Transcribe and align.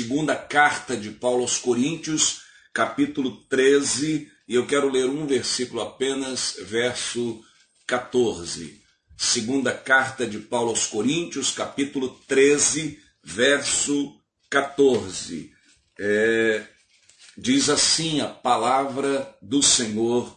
segunda 0.00 0.34
carta 0.34 0.96
de 0.96 1.10
Paulo 1.10 1.42
aos 1.42 1.58
Coríntios, 1.58 2.40
capítulo 2.72 3.36
13, 3.50 4.32
e 4.48 4.54
eu 4.54 4.66
quero 4.66 4.90
ler 4.90 5.04
um 5.04 5.26
versículo 5.26 5.82
apenas, 5.82 6.56
verso 6.62 7.44
14. 7.86 8.80
Segunda 9.14 9.74
carta 9.74 10.26
de 10.26 10.38
Paulo 10.38 10.70
aos 10.70 10.86
Coríntios, 10.86 11.50
capítulo 11.50 12.18
13, 12.26 12.98
verso 13.22 14.18
14. 14.48 15.52
É, 15.98 16.66
diz 17.36 17.68
assim 17.68 18.22
a 18.22 18.28
palavra 18.28 19.36
do 19.42 19.62
Senhor, 19.62 20.34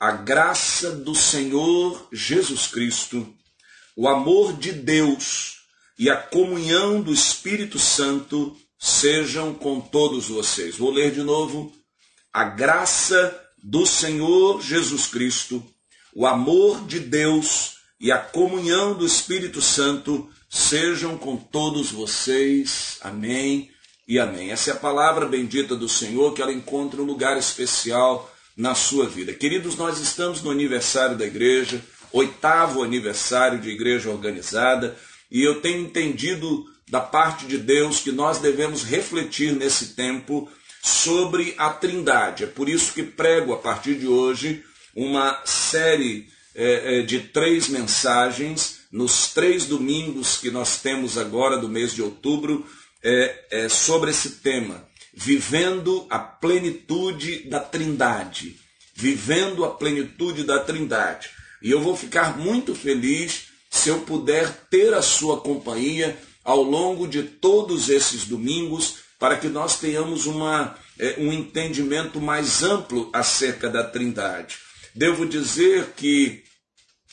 a 0.00 0.10
graça 0.10 0.90
do 0.90 1.14
Senhor 1.14 2.08
Jesus 2.12 2.66
Cristo, 2.66 3.32
o 3.96 4.08
amor 4.08 4.58
de 4.58 4.72
Deus 4.72 5.60
e 5.96 6.10
a 6.10 6.16
comunhão 6.16 7.00
do 7.00 7.12
Espírito 7.12 7.78
Santo 7.78 8.56
sejam 8.82 9.54
com 9.54 9.80
todos 9.80 10.26
vocês. 10.26 10.76
Vou 10.76 10.90
ler 10.90 11.12
de 11.12 11.22
novo. 11.22 11.72
A 12.32 12.42
graça 12.42 13.40
do 13.62 13.86
Senhor 13.86 14.60
Jesus 14.60 15.06
Cristo, 15.06 15.64
o 16.12 16.26
amor 16.26 16.84
de 16.84 16.98
Deus 16.98 17.74
e 18.00 18.10
a 18.10 18.18
comunhão 18.18 18.94
do 18.94 19.06
Espírito 19.06 19.62
Santo 19.62 20.28
sejam 20.50 21.16
com 21.16 21.36
todos 21.36 21.92
vocês. 21.92 22.98
Amém 23.02 23.70
e 24.08 24.18
amém. 24.18 24.50
Essa 24.50 24.70
é 24.70 24.72
a 24.72 24.78
palavra 24.80 25.26
bendita 25.26 25.76
do 25.76 25.88
Senhor, 25.88 26.34
que 26.34 26.42
ela 26.42 26.52
encontra 26.52 27.00
um 27.00 27.06
lugar 27.06 27.38
especial 27.38 28.34
na 28.56 28.74
sua 28.74 29.08
vida. 29.08 29.32
Queridos, 29.32 29.76
nós 29.76 30.00
estamos 30.00 30.42
no 30.42 30.50
aniversário 30.50 31.16
da 31.16 31.24
igreja, 31.24 31.80
oitavo 32.10 32.82
aniversário 32.82 33.60
de 33.60 33.70
igreja 33.70 34.10
organizada, 34.10 34.98
e 35.30 35.40
eu 35.40 35.60
tenho 35.60 35.82
entendido 35.82 36.66
da 36.92 37.00
parte 37.00 37.46
de 37.46 37.56
Deus 37.56 38.00
que 38.00 38.12
nós 38.12 38.38
devemos 38.38 38.84
refletir 38.84 39.54
nesse 39.54 39.94
tempo 39.94 40.46
sobre 40.82 41.54
a 41.56 41.70
Trindade. 41.70 42.44
É 42.44 42.46
por 42.46 42.68
isso 42.68 42.92
que 42.92 43.02
prego 43.02 43.54
a 43.54 43.56
partir 43.56 43.94
de 43.94 44.06
hoje 44.06 44.62
uma 44.94 45.40
série 45.46 46.28
é, 46.54 46.98
é, 46.98 47.02
de 47.02 47.20
três 47.20 47.66
mensagens 47.66 48.80
nos 48.92 49.28
três 49.28 49.64
domingos 49.64 50.36
que 50.36 50.50
nós 50.50 50.82
temos 50.82 51.16
agora 51.16 51.56
do 51.56 51.66
mês 51.66 51.94
de 51.94 52.02
outubro 52.02 52.66
é, 53.02 53.68
sobre 53.70 54.10
esse 54.10 54.32
tema, 54.42 54.86
vivendo 55.14 56.06
a 56.10 56.18
plenitude 56.18 57.48
da 57.48 57.58
Trindade, 57.58 58.54
vivendo 58.94 59.64
a 59.64 59.70
plenitude 59.70 60.44
da 60.44 60.58
Trindade. 60.58 61.30
E 61.62 61.70
eu 61.70 61.80
vou 61.80 61.96
ficar 61.96 62.36
muito 62.36 62.74
feliz 62.74 63.44
se 63.70 63.88
eu 63.88 64.00
puder 64.00 64.66
ter 64.68 64.92
a 64.92 65.00
sua 65.00 65.40
companhia 65.40 66.18
ao 66.44 66.62
longo 66.62 67.06
de 67.06 67.22
todos 67.22 67.88
esses 67.88 68.24
domingos, 68.24 68.96
para 69.18 69.36
que 69.36 69.48
nós 69.48 69.78
tenhamos 69.78 70.26
uma, 70.26 70.76
é, 70.98 71.16
um 71.18 71.32
entendimento 71.32 72.20
mais 72.20 72.62
amplo 72.62 73.08
acerca 73.12 73.68
da 73.68 73.84
Trindade. 73.84 74.56
Devo 74.94 75.24
dizer 75.24 75.92
que 75.96 76.42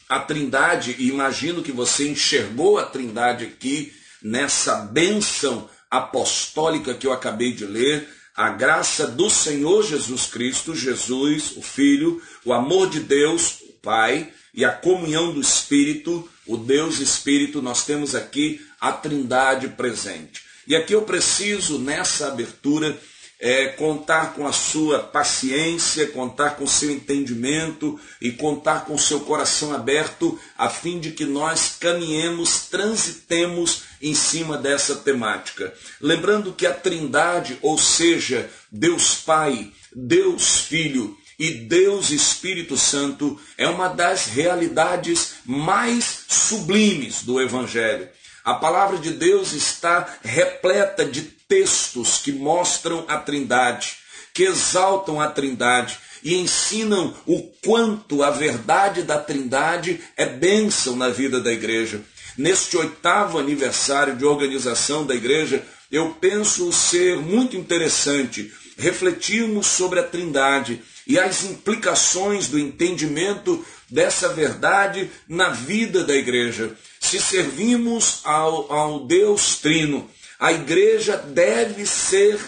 a 0.08 0.20
Trindade, 0.20 0.96
e 0.98 1.10
imagino 1.10 1.62
que 1.62 1.72
você 1.72 2.10
enxergou 2.10 2.80
a 2.80 2.86
Trindade 2.86 3.46
aqui 3.46 3.94
nessa 4.22 4.78
bênção 4.78 5.70
apostólica 5.90 6.94
que 6.94 7.06
eu 7.06 7.14
acabei 7.14 7.54
de 7.54 7.66
ler, 7.66 8.10
a 8.36 8.50
graça 8.50 9.06
do 9.06 9.30
Senhor 9.30 9.84
Jesus 9.84 10.26
Cristo, 10.26 10.74
Jesus, 10.74 11.58
o 11.58 11.62
Filho, 11.62 12.22
o 12.46 12.54
amor 12.54 12.90
de 12.90 13.02
Deus, 13.02 13.60
o 13.62 13.74
Pai, 13.82 14.32
e 14.54 14.66
a 14.66 14.72
comunhão 14.72 15.34
do 15.34 15.42
Espírito, 15.42 16.28
o 16.48 16.58
Deus 16.58 17.00
Espírito, 17.00 17.62
nós 17.62 17.86
temos 17.86 18.16
aqui 18.16 18.60
a 18.80 18.92
Trindade 18.92 19.70
presente. 19.70 20.44
E 20.68 20.76
aqui 20.76 20.94
eu 20.94 21.02
preciso, 21.02 21.80
nessa 21.80 22.28
abertura, 22.28 22.98
é, 23.40 23.68
contar 23.68 24.34
com 24.34 24.46
a 24.46 24.52
sua 24.52 25.00
paciência, 25.00 26.08
contar 26.08 26.58
com 26.58 26.66
o 26.66 26.70
seu 26.70 26.92
entendimento 26.92 27.98
e 28.22 28.32
contar 28.32 28.86
com 28.86 28.94
o 28.94 29.00
seu 29.00 29.22
coração 29.22 29.74
aberto, 29.74 30.38
a 30.58 30.70
fim 30.70 31.00
de 31.00 31.12
que 31.12 31.26
nós 31.26 31.78
caminhemos, 31.80 32.68
transitemos 32.70 33.84
em 34.02 34.14
cima 34.14 34.58
dessa 34.58 34.96
temática. 34.96 35.74
Lembrando 36.02 36.54
que 36.54 36.68
a 36.68 36.74
Trindade, 36.74 37.58
ou 37.62 37.78
seja, 37.78 38.50
Deus 38.70 39.16
Pai, 39.16 39.72
Deus 39.96 40.60
Filho 40.60 41.18
e 41.40 41.52
Deus 41.52 42.10
Espírito 42.10 42.76
Santo 42.76 43.40
é 43.58 43.68
uma 43.70 43.88
das 43.88 44.26
realidades 44.26 45.36
mais 45.46 46.26
sublimes 46.28 47.24
do 47.24 47.42
Evangelho. 47.42 48.10
A 48.44 48.54
palavra 48.54 48.98
de 48.98 49.12
Deus 49.12 49.54
está 49.54 50.18
repleta 50.24 51.06
de 51.06 51.22
textos 51.22 52.18
que 52.18 52.32
mostram 52.32 53.06
a 53.08 53.18
Trindade, 53.18 53.98
que 54.34 54.44
exaltam 54.44 55.20
a 55.20 55.28
Trindade 55.28 55.98
e 56.24 56.36
ensinam 56.36 57.14
o 57.26 57.42
quanto 57.64 58.24
a 58.24 58.30
verdade 58.30 59.04
da 59.04 59.18
Trindade 59.18 60.00
é 60.16 60.26
bênção 60.26 60.96
na 60.96 61.10
vida 61.10 61.40
da 61.40 61.52
igreja. 61.52 62.02
Neste 62.38 62.78
oitavo 62.78 63.38
aniversário 63.38 64.16
de 64.16 64.26
organização 64.26 65.06
da 65.06 65.16
igreja, 65.16 65.64
eu 65.92 66.16
penso 66.22 66.72
ser 66.72 67.18
muito 67.18 67.58
interessante 67.58 68.54
refletirmos 68.78 69.68
sobre 69.68 70.00
a 70.00 70.04
Trindade 70.04 70.82
e 71.06 71.20
as 71.20 71.44
implicações 71.44 72.48
do 72.48 72.60
entendimento 72.60 73.66
dessa 73.90 74.30
verdade 74.30 75.10
na 75.28 75.50
vida 75.50 76.04
da 76.04 76.16
igreja. 76.16 76.72
Se 77.10 77.20
servimos 77.20 78.20
ao, 78.24 78.72
ao 78.72 79.00
Deus 79.08 79.56
Trino, 79.56 80.08
a 80.40 80.52
igreja 80.54 81.18
deve 81.18 81.84
ser 81.88 82.40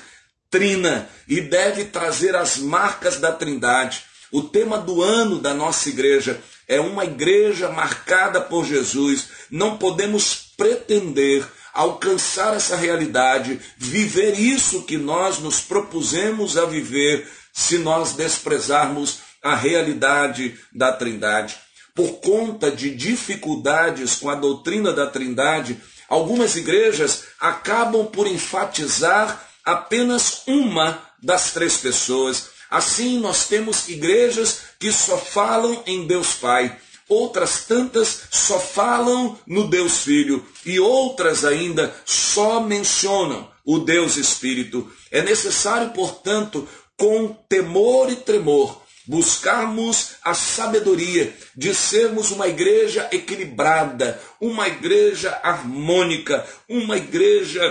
trina 0.52 1.10
e 1.28 1.42
deve 1.42 1.86
trazer 1.86 2.36
as 2.36 2.58
marcas 2.58 3.18
da 3.18 3.32
Trindade. 3.32 4.04
O 4.32 4.44
tema 4.44 4.78
do 4.78 5.02
ano 5.02 5.40
da 5.40 5.52
nossa 5.52 5.90
igreja 5.90 6.40
é 6.68 6.80
uma 6.80 7.06
igreja 7.06 7.70
marcada 7.70 8.40
por 8.40 8.64
Jesus. 8.64 9.30
Não 9.50 9.80
podemos 9.80 10.54
pretender 10.56 11.44
alcançar 11.74 12.56
essa 12.56 12.76
realidade, 12.76 13.60
viver 13.80 14.40
isso 14.40 14.84
que 14.84 14.96
nós 14.96 15.40
nos 15.40 15.60
propusemos 15.60 16.56
a 16.56 16.66
viver 16.66 17.28
se 17.52 17.80
nós 17.80 18.14
desprezarmos 18.14 19.22
a 19.42 19.56
realidade 19.56 20.56
da 20.72 20.94
Trindade. 20.94 21.58
Por 21.94 22.20
conta 22.22 22.72
de 22.72 22.90
dificuldades 22.96 24.16
com 24.16 24.30
a 24.30 24.36
doutrina 24.36 24.94
da 24.94 25.08
Trindade, 25.08 25.82
algumas 26.08 26.56
igrejas 26.56 27.24
acabam 27.40 28.06
por 28.06 28.28
enfatizar 28.28 29.50
apenas 29.66 30.44
uma 30.48 31.02
das 31.22 31.52
três 31.52 31.78
pessoas. 31.78 32.50
Assim, 32.70 33.20
nós 33.20 33.48
temos 33.48 33.90
igrejas 33.90 34.62
que 34.80 34.92
só 34.92 35.18
falam 35.18 35.84
em 35.86 36.08
Deus 36.08 36.34
Pai, 36.34 36.78
outras 37.08 37.66
tantas 37.66 38.22
só 38.32 38.60
falam 38.60 39.38
no 39.46 39.68
Deus 39.68 40.00
Filho, 40.00 40.46
e 40.66 40.80
outras 40.80 41.44
ainda 41.44 41.94
só 42.06 42.62
mencionam 42.62 43.52
o 43.66 43.80
Deus 43.80 44.16
Espírito. 44.16 44.90
É 45.12 45.22
necessário, 45.22 45.92
portanto, 45.92 46.68
com 46.98 47.28
temor 47.50 48.12
e 48.12 48.16
tremor, 48.16 48.81
buscarmos 49.08 50.12
a 50.24 50.34
sabedoria 50.34 51.36
de 51.56 51.74
sermos 51.74 52.32
uma 52.32 52.48
igreja 52.48 53.10
equilibrada, 53.12 54.22
uma 54.40 54.68
igreja 54.68 55.40
harmônica, 55.44 56.46
uma 56.70 56.98
igreja 56.98 57.62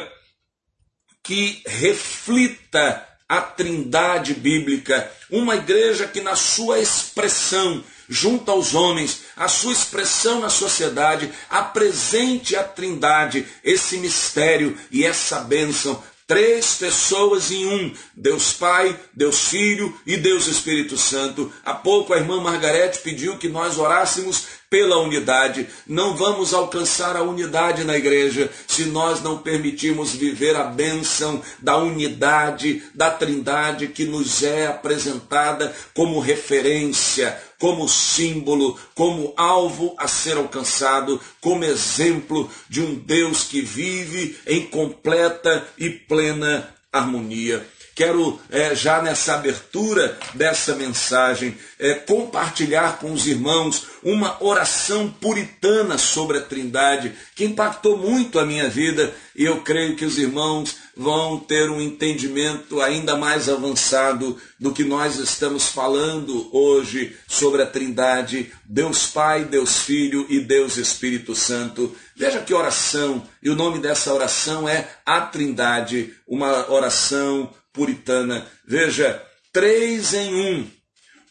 que 1.23 1.63
reflita 1.67 3.07
a 3.29 3.41
trindade 3.41 4.35
bíblica, 4.35 5.11
uma 5.31 5.55
igreja 5.55 6.09
que 6.09 6.21
na 6.21 6.35
sua 6.35 6.81
expressão 6.81 7.85
junto 8.11 8.51
aos 8.51 8.75
homens, 8.75 9.21
a 9.37 9.47
sua 9.47 9.73
expressão 9.73 10.41
na 10.41 10.51
sociedade, 10.51 11.31
apresente 11.49 12.57
a 12.57 12.65
trindade, 12.65 13.47
esse 13.63 13.99
mistério 13.99 14.77
e 14.91 15.05
essa 15.05 15.39
bênção 15.39 16.03
Três 16.31 16.77
pessoas 16.77 17.51
em 17.51 17.67
um: 17.67 17.93
Deus 18.15 18.53
Pai, 18.53 18.97
Deus 19.13 19.49
Filho 19.49 19.93
e 20.07 20.17
Deus 20.17 20.47
Espírito 20.47 20.97
Santo. 20.97 21.53
Há 21.65 21.75
pouco 21.75 22.15
a 22.15 22.19
irmã 22.19 22.41
Margarete 22.41 23.01
pediu 23.01 23.37
que 23.37 23.49
nós 23.49 23.79
orássemos 23.79 24.45
pela 24.71 24.99
unidade. 24.99 25.67
Não 25.89 26.17
vamos 26.17 26.55
alcançar 26.55 27.17
a 27.17 27.23
unidade 27.25 27.83
na 27.83 27.97
igreja 27.97 28.49
se 28.69 28.85
nós 28.85 29.21
não 29.21 29.39
permitirmos 29.39 30.15
viver 30.15 30.55
a 30.55 30.63
bênção 30.63 31.43
da 31.59 31.77
unidade, 31.77 32.81
da 32.95 33.11
trindade 33.11 33.89
que 33.89 34.05
nos 34.05 34.45
é 34.45 34.69
apresentada 34.69 35.75
como 35.93 36.21
referência, 36.21 37.37
como 37.61 37.89
símbolo, 37.89 38.77
como 38.95 39.35
alvo 39.37 39.95
a 39.99 40.09
ser 40.09 40.37
alcançado, 40.37 41.21
como 41.41 41.63
exemplo 41.63 42.51
de 42.69 42.81
um 42.81 42.95
Deus 42.95 43.45
que 43.45 43.61
vive 43.61 44.37
em 44.47 44.63
completa 44.63 45.69
e 45.79 45.91
plena 45.91 46.75
harmonia 46.91 47.65
quero 48.01 48.41
é, 48.49 48.75
já 48.75 49.03
nessa 49.03 49.35
abertura 49.35 50.19
dessa 50.33 50.75
mensagem 50.75 51.55
é, 51.79 51.93
compartilhar 51.93 52.99
com 52.99 53.13
os 53.13 53.27
irmãos 53.27 53.89
uma 54.03 54.43
oração 54.43 55.11
puritana 55.11 55.99
sobre 55.99 56.39
a 56.39 56.41
Trindade 56.41 57.13
que 57.35 57.45
impactou 57.45 57.99
muito 57.99 58.39
a 58.39 58.47
minha 58.47 58.71
vida 58.71 59.15
e 59.37 59.45
eu 59.45 59.61
creio 59.61 59.97
que 59.97 60.07
os 60.07 60.17
irmãos 60.17 60.77
vão 60.97 61.39
ter 61.39 61.71
um 61.71 61.81
entendimento 61.81 62.81
ainda 62.81 63.17
mais 63.17 63.49
avançado 63.49 64.37
do 64.59 64.73
que 64.73 64.85
nós 64.85 65.17
estamos 65.17 65.69
falando 65.69 66.55
hoje 66.55 67.17
sobre 67.27 67.63
a 67.63 67.67
Trindade, 67.67 68.53
Deus 68.65 69.07
Pai, 69.07 69.45
Deus 69.45 69.79
Filho 69.79 70.27
e 70.29 70.41
Deus 70.41 70.77
Espírito 70.77 71.35
Santo. 71.35 71.95
Veja 72.15 72.41
que 72.41 72.53
oração, 72.53 73.23
e 73.43 73.49
o 73.49 73.57
nome 73.57 73.79
dessa 73.79 74.13
oração 74.13 74.69
é 74.69 74.91
a 75.07 75.23
Trindade, 75.23 76.13
uma 76.29 76.71
oração 76.71 77.51
puritana. 77.73 78.47
Veja, 78.67 79.23
três 79.53 80.15
em 80.15 80.35
um, 80.35 80.71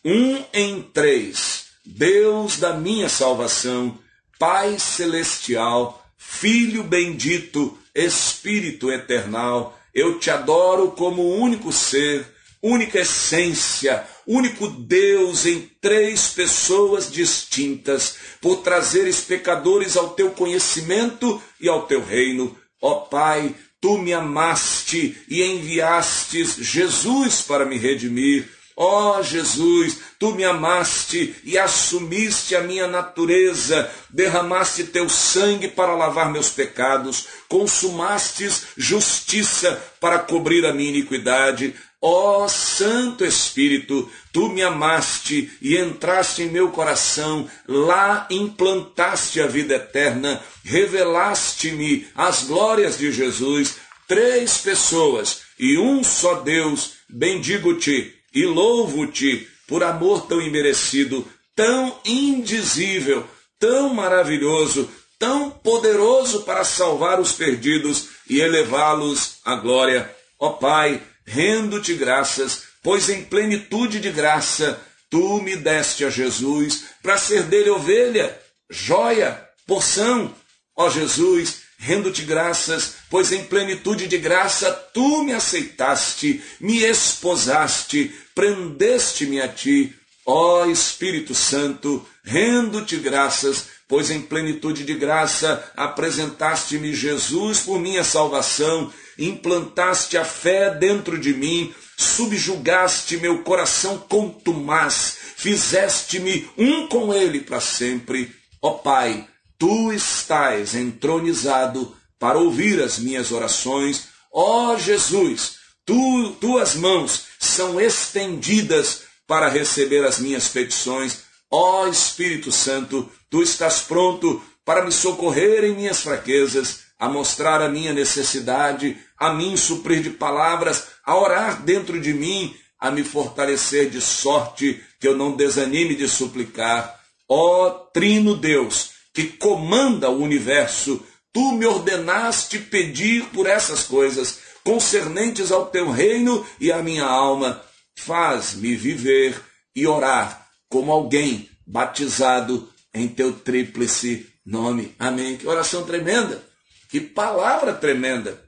um 0.06 0.46
em 0.54 0.82
três, 0.82 1.66
Deus 1.86 2.58
da 2.58 2.74
minha 2.74 3.10
salvação, 3.10 3.98
Pai 4.38 4.80
celestial, 4.80 6.06
Filho 6.18 6.84
bendito, 6.84 7.78
Espírito 7.94 8.92
eternal, 8.92 9.78
eu 9.94 10.20
te 10.20 10.30
adoro 10.30 10.92
como 10.92 11.36
único 11.36 11.72
ser, 11.74 12.26
única 12.62 13.00
essência, 13.00 14.06
único 14.28 14.68
Deus 14.68 15.46
em 15.46 15.70
três 15.82 16.30
pessoas 16.30 17.12
distintas, 17.12 18.16
por 18.40 18.58
trazeres 18.58 19.22
pecadores 19.22 19.98
ao 19.98 20.12
teu 20.12 20.32
conhecimento 20.32 21.42
e 21.60 21.68
ao 21.68 21.88
teu 21.88 22.04
reino. 22.04 22.56
Ó 22.82 22.96
Pai, 23.02 23.56
tu 23.82 23.98
me 23.98 24.14
amaste 24.14 25.18
e 25.30 25.44
enviastes 25.44 26.56
Jesus 26.58 27.42
para 27.42 27.66
me 27.66 27.78
redimir. 27.78 28.48
Ó 28.82 29.18
oh, 29.18 29.24
Jesus, 29.24 29.98
tu 30.18 30.34
me 30.34 30.46
amaste 30.46 31.36
e 31.44 31.58
assumiste 31.58 32.56
a 32.56 32.62
minha 32.62 32.88
natureza, 32.88 33.92
derramaste 34.10 34.86
teu 34.86 35.10
sangue 35.10 35.68
para 35.68 35.96
lavar 35.96 36.32
meus 36.32 36.50
pecados, 36.50 37.28
consumastes 37.50 38.68
justiça 38.78 39.84
para 40.00 40.20
cobrir 40.20 40.66
a 40.66 40.74
minha 40.74 40.92
iniquidade. 40.92 41.76
Ó 42.02 42.46
oh, 42.46 42.50
Santo 42.50 43.26
Espírito, 43.26 44.10
tu 44.32 44.48
me 44.48 44.62
amaste 44.62 45.52
e 45.62 45.76
entraste 45.78 46.44
em 46.44 46.50
meu 46.50 46.70
coração, 46.70 47.50
lá 47.68 48.26
implantaste 48.30 49.42
a 49.42 49.48
vida 49.48 49.76
eterna, 49.76 50.42
revelaste-me 50.64 52.08
as 52.16 52.44
glórias 52.44 52.98
de 52.98 53.12
Jesus. 53.12 53.76
Três 54.08 54.60
pessoas 54.60 55.42
e 55.60 55.78
um 55.78 56.02
só 56.02 56.36
Deus, 56.36 56.94
bendigo-te 57.10 58.16
e 58.34 58.46
louvo-te 58.46 59.46
por 59.68 59.84
amor 59.84 60.26
tão 60.26 60.42
imerecido, 60.42 61.28
tão 61.54 62.00
indizível, 62.06 63.28
tão 63.60 63.94
maravilhoso, 63.94 64.90
tão 65.20 65.52
poderoso 65.52 66.44
para 66.44 66.64
salvar 66.64 67.20
os 67.20 67.34
perdidos 67.34 68.08
e 68.30 68.40
elevá-los 68.40 69.40
à 69.44 69.56
glória. 69.56 70.10
Ó 70.40 70.52
Pai, 70.52 71.02
rendo-te 71.30 71.94
graças, 71.94 72.64
pois 72.82 73.08
em 73.08 73.24
plenitude 73.24 74.00
de 74.00 74.10
graça 74.10 74.82
tu 75.12 75.40
me 75.40 75.56
deste 75.56 76.04
a 76.04 76.10
Jesus 76.10 76.86
para 77.04 77.20
ser 77.20 77.44
dele 77.44 77.70
ovelha, 77.70 78.36
joia, 78.68 79.40
porção. 79.68 80.34
Ó 80.76 80.90
Jesus, 80.90 81.62
rendo-te 81.78 82.24
graças, 82.24 82.96
pois 83.12 83.32
em 83.32 83.44
plenitude 83.44 84.08
de 84.08 84.18
graça 84.18 84.72
tu 84.92 85.22
me 85.22 85.32
aceitaste, 85.32 86.42
me 86.60 86.84
esposaste, 86.84 88.12
prendeste-me 88.34 89.40
a 89.40 89.48
ti, 89.48 89.94
ó 90.26 90.66
Espírito 90.66 91.36
Santo, 91.36 92.04
rendo-te 92.24 92.98
graças, 92.98 93.68
pois 93.88 94.10
em 94.10 94.22
plenitude 94.22 94.84
de 94.84 94.96
graça 94.96 95.72
apresentaste-me 95.76 96.94
Jesus 96.94 97.60
por 97.60 97.80
minha 97.80 98.04
salvação, 98.04 98.92
implantaste 99.20 100.18
a 100.18 100.26
fé 100.26 100.74
dentro 100.74 101.18
de 101.18 101.34
mim, 101.34 101.74
subjugaste 101.98 103.18
meu 103.18 103.44
coração 103.44 103.98
contumaz, 103.98 105.18
fizeste-me 105.36 106.50
um 106.58 106.88
com 106.88 107.14
ele 107.14 107.42
para 107.42 107.60
sempre. 107.60 108.34
Ó 108.62 108.72
Pai, 108.72 109.28
Tu 109.60 109.92
estás 109.92 110.74
entronizado 110.74 111.94
para 112.18 112.40
ouvir 112.40 112.82
as 112.82 112.98
minhas 112.98 113.30
orações. 113.30 114.08
Ó 114.32 114.78
Jesus, 114.78 115.56
tu, 115.86 116.32
tuas 116.40 116.76
mãos 116.76 117.26
são 117.38 117.80
estendidas 117.80 119.02
para 119.28 119.50
receber 119.50 120.06
as 120.06 120.18
minhas 120.18 120.48
petições. 120.48 121.24
Ó 121.52 121.86
Espírito 121.88 122.54
Santo, 122.54 123.12
tu 123.30 123.44
estás 123.44 123.82
pronto 123.82 124.42
para 124.64 124.86
me 124.86 124.94
socorrer 124.94 125.66
em 125.66 125.76
minhas 125.76 126.00
fraquezas, 126.00 126.84
a 127.00 127.08
mostrar 127.08 127.62
a 127.62 127.70
minha 127.70 127.94
necessidade, 127.94 128.98
a 129.18 129.34
mim 129.34 129.56
suprir 129.56 130.04
de 130.04 130.10
palavras, 130.10 130.88
a 131.06 131.18
orar 131.18 131.64
dentro 131.64 132.00
de 132.00 132.14
mim, 132.14 132.54
a 132.78 132.92
me 132.92 133.04
fortalecer 133.04 133.90
de 133.90 134.02
sorte 134.02 134.84
que 135.00 135.08
eu 135.08 135.16
não 135.16 135.32
desanime 135.32 135.96
de 135.96 136.10
suplicar. 136.10 137.00
Ó 137.28 137.70
Trino 137.94 138.36
Deus, 138.36 138.92
que 139.14 139.24
comanda 139.26 140.10
o 140.10 140.22
universo, 140.22 141.02
tu 141.32 141.54
me 141.54 141.66
ordenaste 141.66 142.60
pedir 142.60 143.26
por 143.28 143.48
essas 143.48 143.84
coisas 143.84 144.40
concernentes 144.64 145.52
ao 145.52 145.68
teu 145.68 145.90
reino 145.90 146.46
e 146.60 146.72
à 146.72 146.84
minha 146.84 147.06
alma. 147.06 147.64
Faz-me 147.96 148.76
viver 148.76 149.40
e 149.76 149.88
orar 149.88 150.48
como 150.68 150.92
alguém 150.92 151.50
batizado 151.66 152.70
em 152.94 153.08
teu 153.08 153.34
tríplice 153.34 154.28
nome. 154.46 154.96
Amém. 154.98 155.38
Que 155.38 155.48
oração 155.48 155.84
tremenda, 155.84 156.44
que 156.90 157.00
palavra 157.00 157.74
tremenda, 157.74 158.44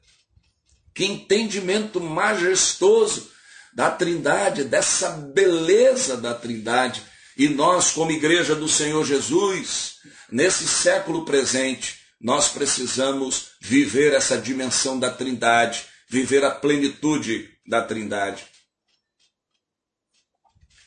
que 0.94 1.06
entendimento 1.06 2.02
majestoso 2.02 3.32
da 3.74 3.90
Trindade, 3.90 4.66
dessa 4.66 5.12
beleza 5.12 6.18
da 6.18 6.34
Trindade. 6.34 7.02
E 7.38 7.48
nós, 7.48 7.92
como 7.92 8.12
igreja 8.12 8.54
do 8.54 8.68
Senhor 8.68 9.06
Jesus, 9.06 9.92
Nesse 10.32 10.66
século 10.66 11.26
presente, 11.26 12.00
nós 12.20 12.48
precisamos 12.48 13.48
viver 13.60 14.14
essa 14.14 14.38
dimensão 14.38 14.98
da 14.98 15.12
Trindade, 15.12 15.84
viver 16.08 16.46
a 16.46 16.52
plenitude 16.52 17.50
da 17.68 17.82
Trindade. 17.82 18.46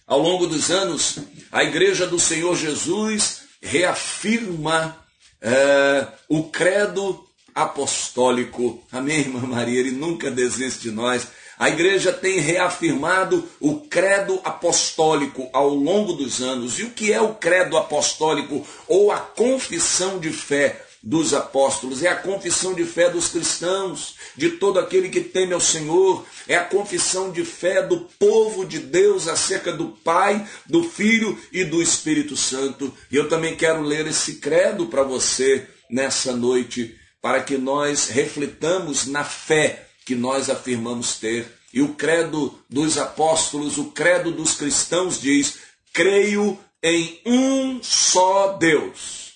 Ao 0.06 0.18
longo 0.18 0.46
dos 0.46 0.70
anos, 0.70 1.18
a 1.52 1.62
Igreja 1.62 2.06
do 2.06 2.18
Senhor 2.18 2.56
Jesus 2.56 3.42
reafirma 3.60 5.04
é, 5.42 6.08
o 6.26 6.44
credo 6.50 7.26
apostólico. 7.54 8.82
Amém, 8.90 9.20
irmã 9.20 9.40
Maria? 9.40 9.78
Ele 9.78 9.92
nunca 9.92 10.30
desiste 10.30 10.82
de 10.82 10.90
nós. 10.90 11.28
A 11.58 11.68
igreja 11.68 12.12
tem 12.12 12.40
reafirmado 12.40 13.48
o 13.60 13.80
credo 13.80 14.40
apostólico 14.42 15.48
ao 15.52 15.68
longo 15.68 16.12
dos 16.12 16.42
anos. 16.42 16.78
E 16.78 16.82
o 16.82 16.90
que 16.90 17.12
é 17.12 17.20
o 17.20 17.34
credo 17.34 17.76
apostólico 17.76 18.66
ou 18.88 19.12
a 19.12 19.20
confissão 19.20 20.18
de 20.18 20.30
fé 20.30 20.84
dos 21.00 21.32
apóstolos? 21.32 22.02
É 22.02 22.08
a 22.08 22.16
confissão 22.16 22.74
de 22.74 22.84
fé 22.84 23.08
dos 23.08 23.28
cristãos, 23.28 24.16
de 24.36 24.50
todo 24.50 24.80
aquele 24.80 25.08
que 25.08 25.20
teme 25.20 25.52
ao 25.52 25.60
Senhor. 25.60 26.26
É 26.48 26.56
a 26.56 26.64
confissão 26.64 27.30
de 27.30 27.44
fé 27.44 27.82
do 27.82 28.00
povo 28.18 28.64
de 28.64 28.80
Deus 28.80 29.28
acerca 29.28 29.70
do 29.70 29.88
Pai, 29.88 30.44
do 30.66 30.82
Filho 30.82 31.38
e 31.52 31.62
do 31.62 31.80
Espírito 31.80 32.36
Santo. 32.36 32.92
E 33.12 33.14
eu 33.14 33.28
também 33.28 33.54
quero 33.54 33.80
ler 33.80 34.08
esse 34.08 34.36
credo 34.36 34.86
para 34.86 35.04
você 35.04 35.68
nessa 35.88 36.34
noite, 36.34 36.98
para 37.24 37.42
que 37.42 37.56
nós 37.56 38.08
reflitamos 38.08 39.06
na 39.06 39.24
fé 39.24 39.88
que 40.04 40.14
nós 40.14 40.50
afirmamos 40.50 41.14
ter. 41.14 41.50
E 41.72 41.80
o 41.80 41.94
credo 41.94 42.62
dos 42.68 42.98
apóstolos, 42.98 43.78
o 43.78 43.86
credo 43.86 44.30
dos 44.30 44.52
cristãos 44.56 45.22
diz: 45.22 45.54
creio 45.90 46.60
em 46.82 47.22
um 47.24 47.82
só 47.82 48.58
Deus, 48.58 49.32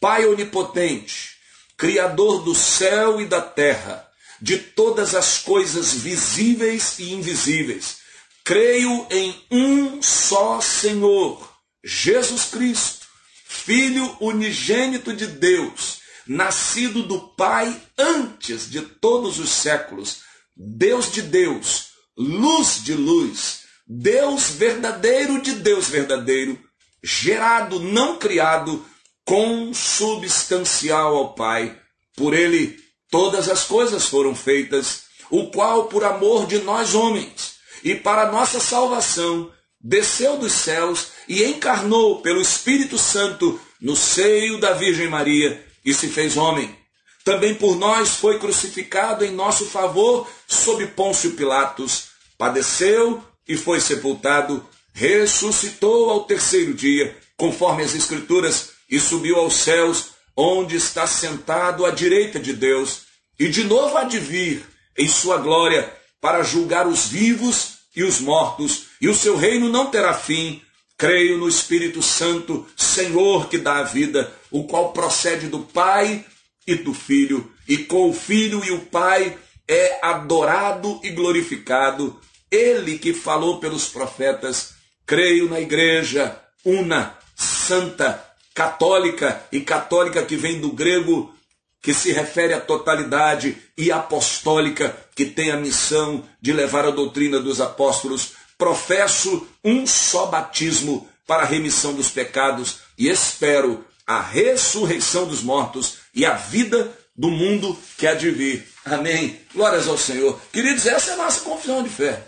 Pai 0.00 0.24
onipotente, 0.24 1.30
Criador 1.76 2.44
do 2.44 2.54
céu 2.54 3.20
e 3.20 3.26
da 3.26 3.40
terra, 3.40 4.08
de 4.40 4.58
todas 4.58 5.12
as 5.12 5.38
coisas 5.38 5.94
visíveis 5.94 6.96
e 7.00 7.12
invisíveis. 7.12 7.96
Creio 8.44 9.04
em 9.10 9.34
um 9.50 10.00
só 10.00 10.60
Senhor, 10.60 11.52
Jesus 11.82 12.44
Cristo, 12.44 13.04
Filho 13.44 14.16
unigênito 14.20 15.12
de 15.12 15.26
Deus 15.26 16.01
nascido 16.26 17.02
do 17.02 17.20
Pai 17.20 17.80
antes 17.98 18.70
de 18.70 18.80
todos 18.80 19.38
os 19.38 19.50
séculos, 19.50 20.20
Deus 20.56 21.10
de 21.10 21.22
Deus, 21.22 21.88
luz 22.16 22.82
de 22.82 22.94
luz, 22.94 23.60
Deus 23.86 24.50
verdadeiro 24.50 25.40
de 25.40 25.52
Deus 25.52 25.88
verdadeiro, 25.88 26.58
gerado, 27.02 27.80
não 27.80 28.18
criado, 28.18 28.84
consubstancial 29.24 31.16
ao 31.16 31.34
Pai. 31.34 31.78
Por 32.16 32.34
ele 32.34 32.78
todas 33.10 33.48
as 33.48 33.64
coisas 33.64 34.06
foram 34.06 34.34
feitas, 34.34 35.02
o 35.30 35.50
qual, 35.50 35.86
por 35.86 36.04
amor 36.04 36.46
de 36.46 36.58
nós 36.58 36.94
homens 36.94 37.54
e 37.82 37.94
para 37.94 38.30
nossa 38.30 38.60
salvação, 38.60 39.50
desceu 39.80 40.36
dos 40.36 40.52
céus 40.52 41.08
e 41.26 41.42
encarnou 41.44 42.20
pelo 42.20 42.40
Espírito 42.40 42.96
Santo 42.96 43.60
no 43.80 43.96
seio 43.96 44.60
da 44.60 44.72
Virgem 44.72 45.08
Maria 45.08 45.71
e 45.84 45.92
se 45.92 46.08
fez 46.08 46.36
homem. 46.36 46.76
também 47.24 47.54
por 47.54 47.76
nós 47.76 48.16
foi 48.16 48.38
crucificado 48.40 49.24
em 49.24 49.30
nosso 49.30 49.66
favor 49.66 50.28
sob 50.48 50.84
Pôncio 50.88 51.32
Pilatos, 51.32 52.08
padeceu 52.36 53.22
e 53.46 53.56
foi 53.56 53.80
sepultado, 53.80 54.66
ressuscitou 54.92 56.10
ao 56.10 56.24
terceiro 56.24 56.74
dia, 56.74 57.16
conforme 57.36 57.84
as 57.84 57.94
Escrituras, 57.94 58.70
e 58.90 58.98
subiu 58.98 59.36
aos 59.36 59.54
céus, 59.54 60.06
onde 60.36 60.76
está 60.76 61.06
sentado 61.06 61.86
à 61.86 61.90
direita 61.90 62.38
de 62.38 62.52
Deus, 62.52 63.02
e 63.38 63.48
de 63.48 63.64
novo 63.64 63.96
há 63.96 64.04
de 64.04 64.18
vir 64.18 64.66
em 64.98 65.08
sua 65.08 65.38
glória 65.38 65.92
para 66.20 66.42
julgar 66.42 66.86
os 66.86 67.06
vivos 67.06 67.78
e 67.94 68.02
os 68.02 68.20
mortos, 68.20 68.84
e 69.00 69.08
o 69.08 69.14
seu 69.14 69.36
reino 69.36 69.68
não 69.68 69.90
terá 69.90 70.14
fim. 70.14 70.62
Creio 71.02 71.36
no 71.36 71.48
Espírito 71.48 72.00
Santo, 72.00 72.64
Senhor 72.76 73.48
que 73.48 73.58
dá 73.58 73.78
a 73.78 73.82
vida, 73.82 74.32
o 74.52 74.68
qual 74.68 74.92
procede 74.92 75.48
do 75.48 75.58
Pai 75.58 76.24
e 76.64 76.76
do 76.76 76.94
Filho, 76.94 77.50
e 77.66 77.76
com 77.76 78.08
o 78.08 78.12
Filho 78.12 78.64
e 78.64 78.70
o 78.70 78.82
Pai 78.82 79.36
é 79.66 79.98
adorado 80.00 81.00
e 81.02 81.10
glorificado. 81.10 82.20
Ele 82.48 83.00
que 83.00 83.12
falou 83.12 83.58
pelos 83.58 83.88
profetas, 83.88 84.74
creio 85.04 85.50
na 85.50 85.58
igreja 85.58 86.40
una, 86.64 87.18
santa, 87.34 88.24
católica, 88.54 89.44
e 89.50 89.58
católica 89.58 90.22
que 90.22 90.36
vem 90.36 90.60
do 90.60 90.70
grego 90.70 91.34
que 91.82 91.92
se 91.92 92.12
refere 92.12 92.54
à 92.54 92.60
totalidade, 92.60 93.56
e 93.76 93.90
apostólica, 93.90 94.96
que 95.16 95.24
tem 95.24 95.50
a 95.50 95.56
missão 95.56 96.22
de 96.40 96.52
levar 96.52 96.84
a 96.84 96.92
doutrina 96.92 97.40
dos 97.40 97.60
apóstolos, 97.60 98.34
professo 98.62 99.44
um 99.64 99.84
só 99.84 100.26
batismo 100.26 101.08
para 101.26 101.42
a 101.42 101.46
remissão 101.46 101.94
dos 101.94 102.10
pecados 102.10 102.76
e 102.96 103.08
espero 103.08 103.84
a 104.06 104.22
ressurreição 104.22 105.26
dos 105.26 105.42
mortos 105.42 105.96
e 106.14 106.24
a 106.24 106.34
vida 106.34 106.96
do 107.16 107.28
mundo 107.28 107.76
que 107.98 108.06
há 108.06 108.14
de 108.14 108.30
vir. 108.30 108.68
Amém. 108.84 109.40
Glórias 109.52 109.88
ao 109.88 109.98
Senhor. 109.98 110.40
Queridos, 110.52 110.86
essa 110.86 111.10
é 111.10 111.14
a 111.14 111.16
nossa 111.16 111.40
confissão 111.40 111.82
de 111.82 111.88
fé. 111.88 112.24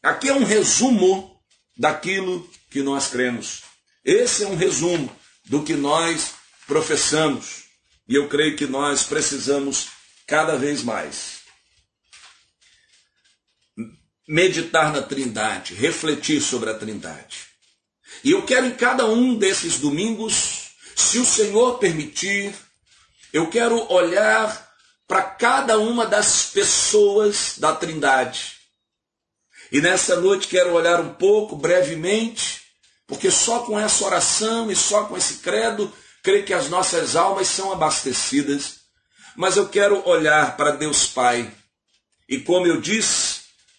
Aqui 0.00 0.28
é 0.28 0.32
um 0.32 0.44
resumo 0.44 1.36
daquilo 1.76 2.48
que 2.70 2.80
nós 2.80 3.08
cremos. 3.08 3.62
Esse 4.04 4.44
é 4.44 4.46
um 4.46 4.54
resumo 4.54 5.10
do 5.44 5.64
que 5.64 5.74
nós 5.74 6.34
professamos. 6.68 7.64
E 8.08 8.14
eu 8.14 8.28
creio 8.28 8.54
que 8.54 8.66
nós 8.68 9.02
precisamos 9.02 9.88
cada 10.24 10.54
vez 10.54 10.84
mais 10.84 11.35
meditar 14.26 14.92
na 14.92 15.02
Trindade, 15.02 15.74
refletir 15.74 16.40
sobre 16.40 16.70
a 16.70 16.74
Trindade. 16.74 17.46
E 18.24 18.32
eu 18.32 18.42
quero 18.42 18.66
em 18.66 18.74
cada 18.74 19.06
um 19.06 19.34
desses 19.36 19.78
domingos, 19.78 20.70
se 20.94 21.18
o 21.18 21.24
Senhor 21.24 21.78
permitir, 21.78 22.54
eu 23.32 23.48
quero 23.48 23.92
olhar 23.92 24.66
para 25.06 25.22
cada 25.22 25.78
uma 25.78 26.06
das 26.06 26.46
pessoas 26.46 27.54
da 27.58 27.74
Trindade. 27.74 28.56
E 29.70 29.80
nessa 29.80 30.20
noite 30.20 30.48
quero 30.48 30.72
olhar 30.72 31.00
um 31.00 31.14
pouco, 31.14 31.56
brevemente, 31.56 32.62
porque 33.06 33.30
só 33.30 33.60
com 33.60 33.78
essa 33.78 34.04
oração 34.04 34.70
e 34.70 34.76
só 34.76 35.04
com 35.04 35.16
esse 35.16 35.38
credo 35.38 35.92
creio 36.22 36.44
que 36.44 36.52
as 36.52 36.68
nossas 36.68 37.14
almas 37.14 37.46
são 37.46 37.72
abastecidas, 37.72 38.80
mas 39.36 39.56
eu 39.56 39.68
quero 39.68 40.04
olhar 40.08 40.56
para 40.56 40.72
Deus 40.72 41.06
Pai 41.06 41.52
e, 42.28 42.40
como 42.40 42.66
eu 42.66 42.80
disse, 42.80 43.25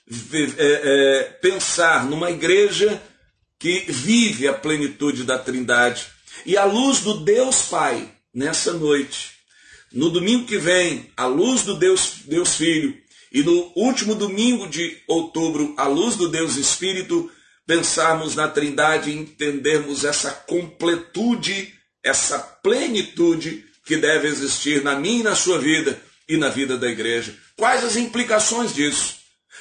é, 0.09 0.55
é, 0.57 1.23
pensar 1.41 2.05
numa 2.05 2.31
igreja 2.31 3.01
que 3.59 3.85
vive 3.87 4.47
a 4.47 4.53
plenitude 4.53 5.23
da 5.23 5.37
Trindade. 5.37 6.07
E 6.45 6.55
à 6.55 6.65
luz 6.65 6.99
do 7.01 7.23
Deus 7.23 7.63
Pai, 7.63 8.09
nessa 8.33 8.73
noite, 8.73 9.31
no 9.91 10.09
domingo 10.09 10.45
que 10.45 10.57
vem, 10.57 11.11
à 11.17 11.25
luz 11.25 11.63
do 11.63 11.75
Deus, 11.75 12.19
Deus 12.25 12.55
Filho, 12.55 12.95
e 13.31 13.41
no 13.43 13.71
último 13.75 14.15
domingo 14.15 14.67
de 14.67 14.97
outubro, 15.07 15.73
à 15.77 15.87
luz 15.87 16.15
do 16.15 16.29
Deus 16.29 16.55
Espírito, 16.55 17.29
pensarmos 17.65 18.35
na 18.35 18.47
Trindade 18.47 19.09
e 19.09 19.17
entendermos 19.17 20.05
essa 20.05 20.31
completude 20.31 21.73
essa 22.07 22.39
plenitude 22.39 23.65
que 23.85 23.97
deve 23.97 24.27
existir 24.27 24.83
na 24.83 24.95
minha 24.95 25.19
e 25.19 25.23
na 25.23 25.35
sua 25.35 25.59
vida 25.59 25.99
e 26.27 26.37
na 26.37 26.49
vida 26.49 26.77
da 26.77 26.87
igreja. 26.89 27.35
Quais 27.55 27.83
as 27.83 27.95
implicações 27.95 28.73
disso? 28.73 29.16